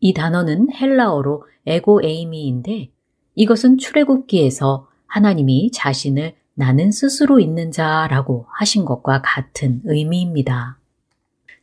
[0.01, 2.93] 이 단어는 헬라어로 에고 에이미인데
[3.35, 10.79] 이것은 출애굽기에서 하나님이 자신을 나는 스스로 있는 자라고 하신 것과 같은 의미입니다.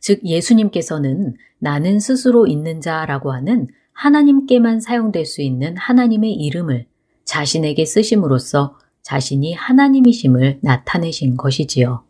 [0.00, 6.86] 즉 예수님께서는 나는 스스로 있는 자라고 하는 하나님께만 사용될 수 있는 하나님의 이름을
[7.24, 12.04] 자신에게 쓰심으로써 자신이 하나님이심을 나타내신 것이지요.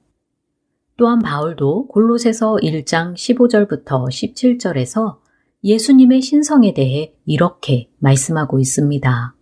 [0.97, 5.19] 또한 바울도 골로새서 1장 15절부터 17절에서
[5.63, 9.36] 예수님의 신성에 대해 이렇게 말씀하고 있습니다.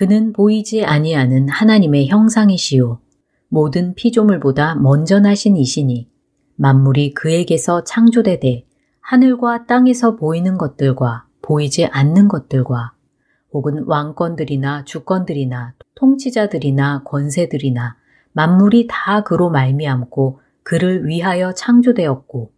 [0.00, 3.00] 그는 보이지 아니하는 하나님의 형상이시요
[3.48, 6.08] 모든 피조물보다 먼저 나신 이시니
[6.56, 8.64] 만물이 그에게서 창조되되
[9.02, 12.94] 하늘과 땅에서 보이는 것들과 보이지 않는 것들과
[13.52, 17.98] 혹은 왕권들이나 주권들이나 통치자들이나 권세들이나
[18.32, 22.50] 만물이 다 그로 말미암고 그를 위하여 창조되었고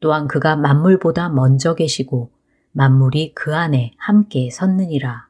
[0.00, 2.30] 또한 그가 만물보다 먼저 계시고
[2.72, 5.25] 만물이 그 안에 함께 섰느니라.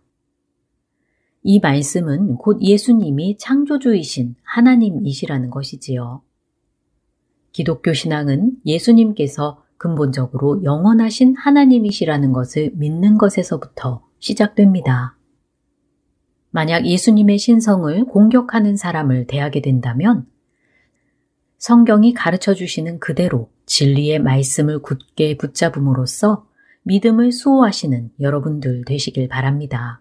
[1.48, 6.22] 이 말씀은 곧 예수님이 창조주이신 하나님이시라는 것이지요.
[7.52, 15.16] 기독교 신앙은 예수님께서 근본적으로 영원하신 하나님이시라는 것을 믿는 것에서부터 시작됩니다.
[16.50, 20.26] 만약 예수님의 신성을 공격하는 사람을 대하게 된다면
[21.58, 26.48] 성경이 가르쳐 주시는 그대로 진리의 말씀을 굳게 붙잡음으로써
[26.82, 30.00] 믿음을 수호하시는 여러분들 되시길 바랍니다.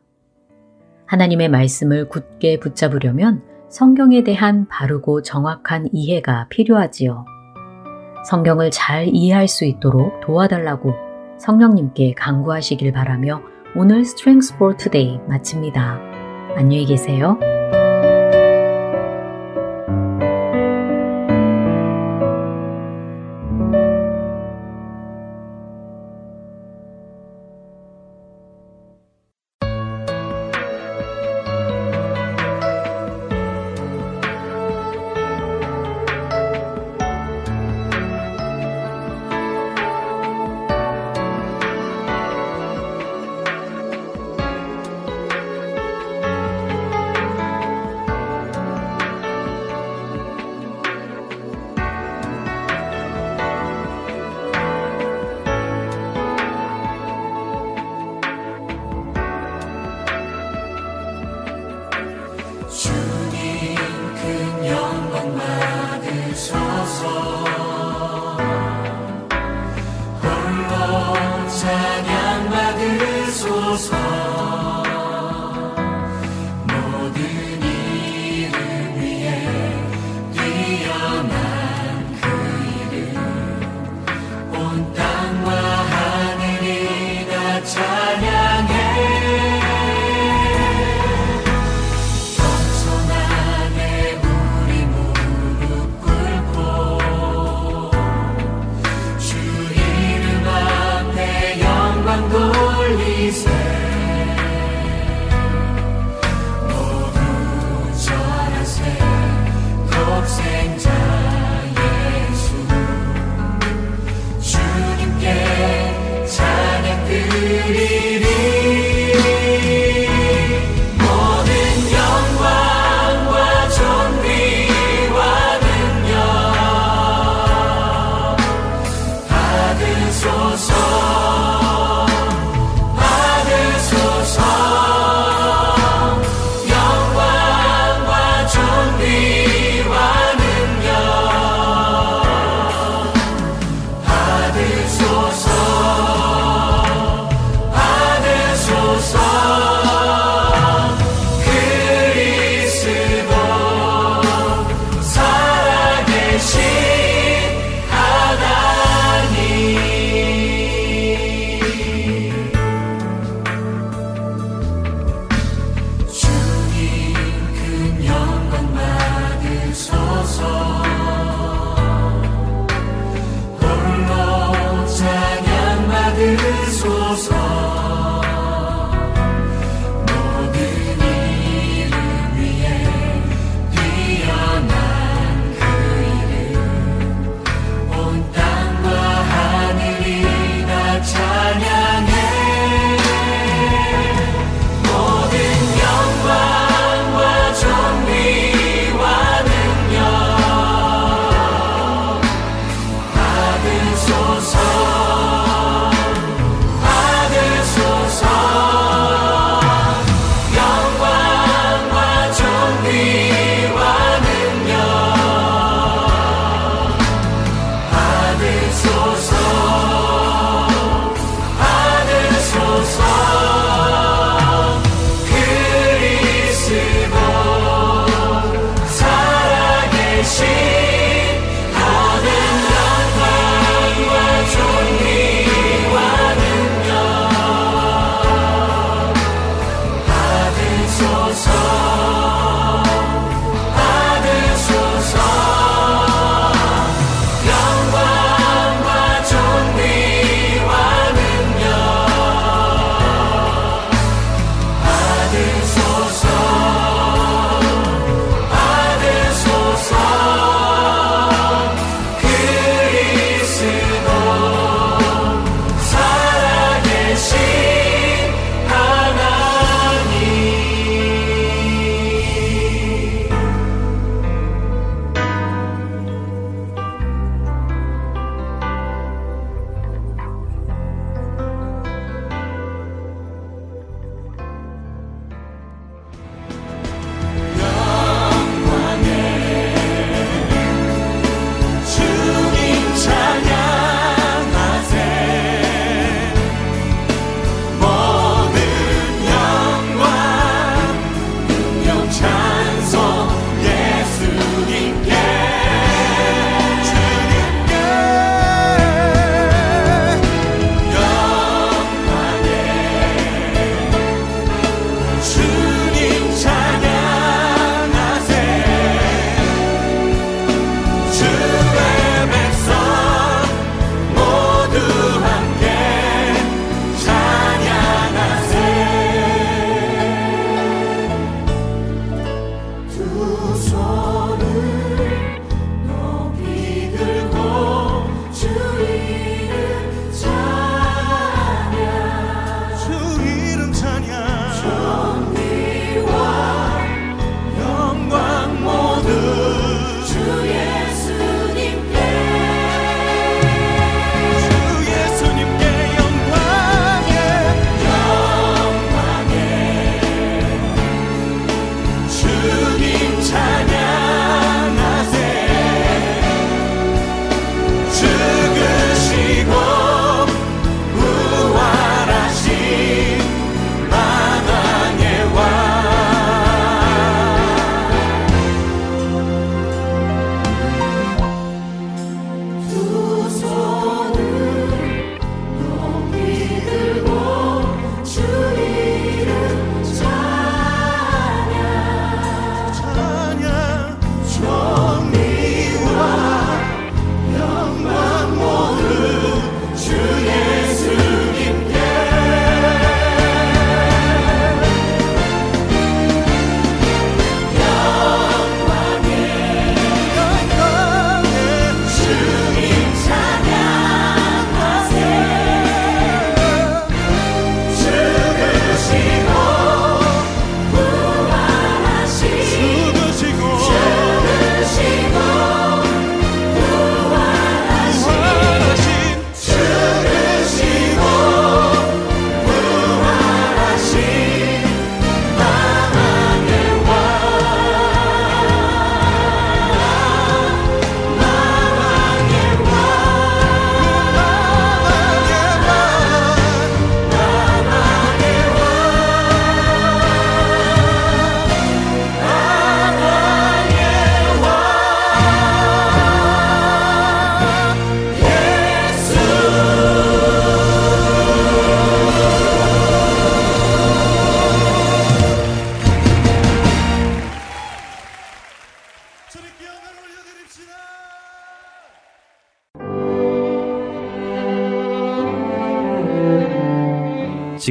[1.08, 7.26] 하나님의 말씀을 굳게 붙잡으려면 성경에 대한 바르고 정확한 이해가 필요하지요.
[8.26, 10.94] 성경을 잘 이해할 수 있도록 도와달라고
[11.38, 13.42] 성령님께 강구하시길 바라며
[13.76, 16.00] 오늘 Strength for Today 마칩니다.
[16.56, 17.38] 안녕히 계세요.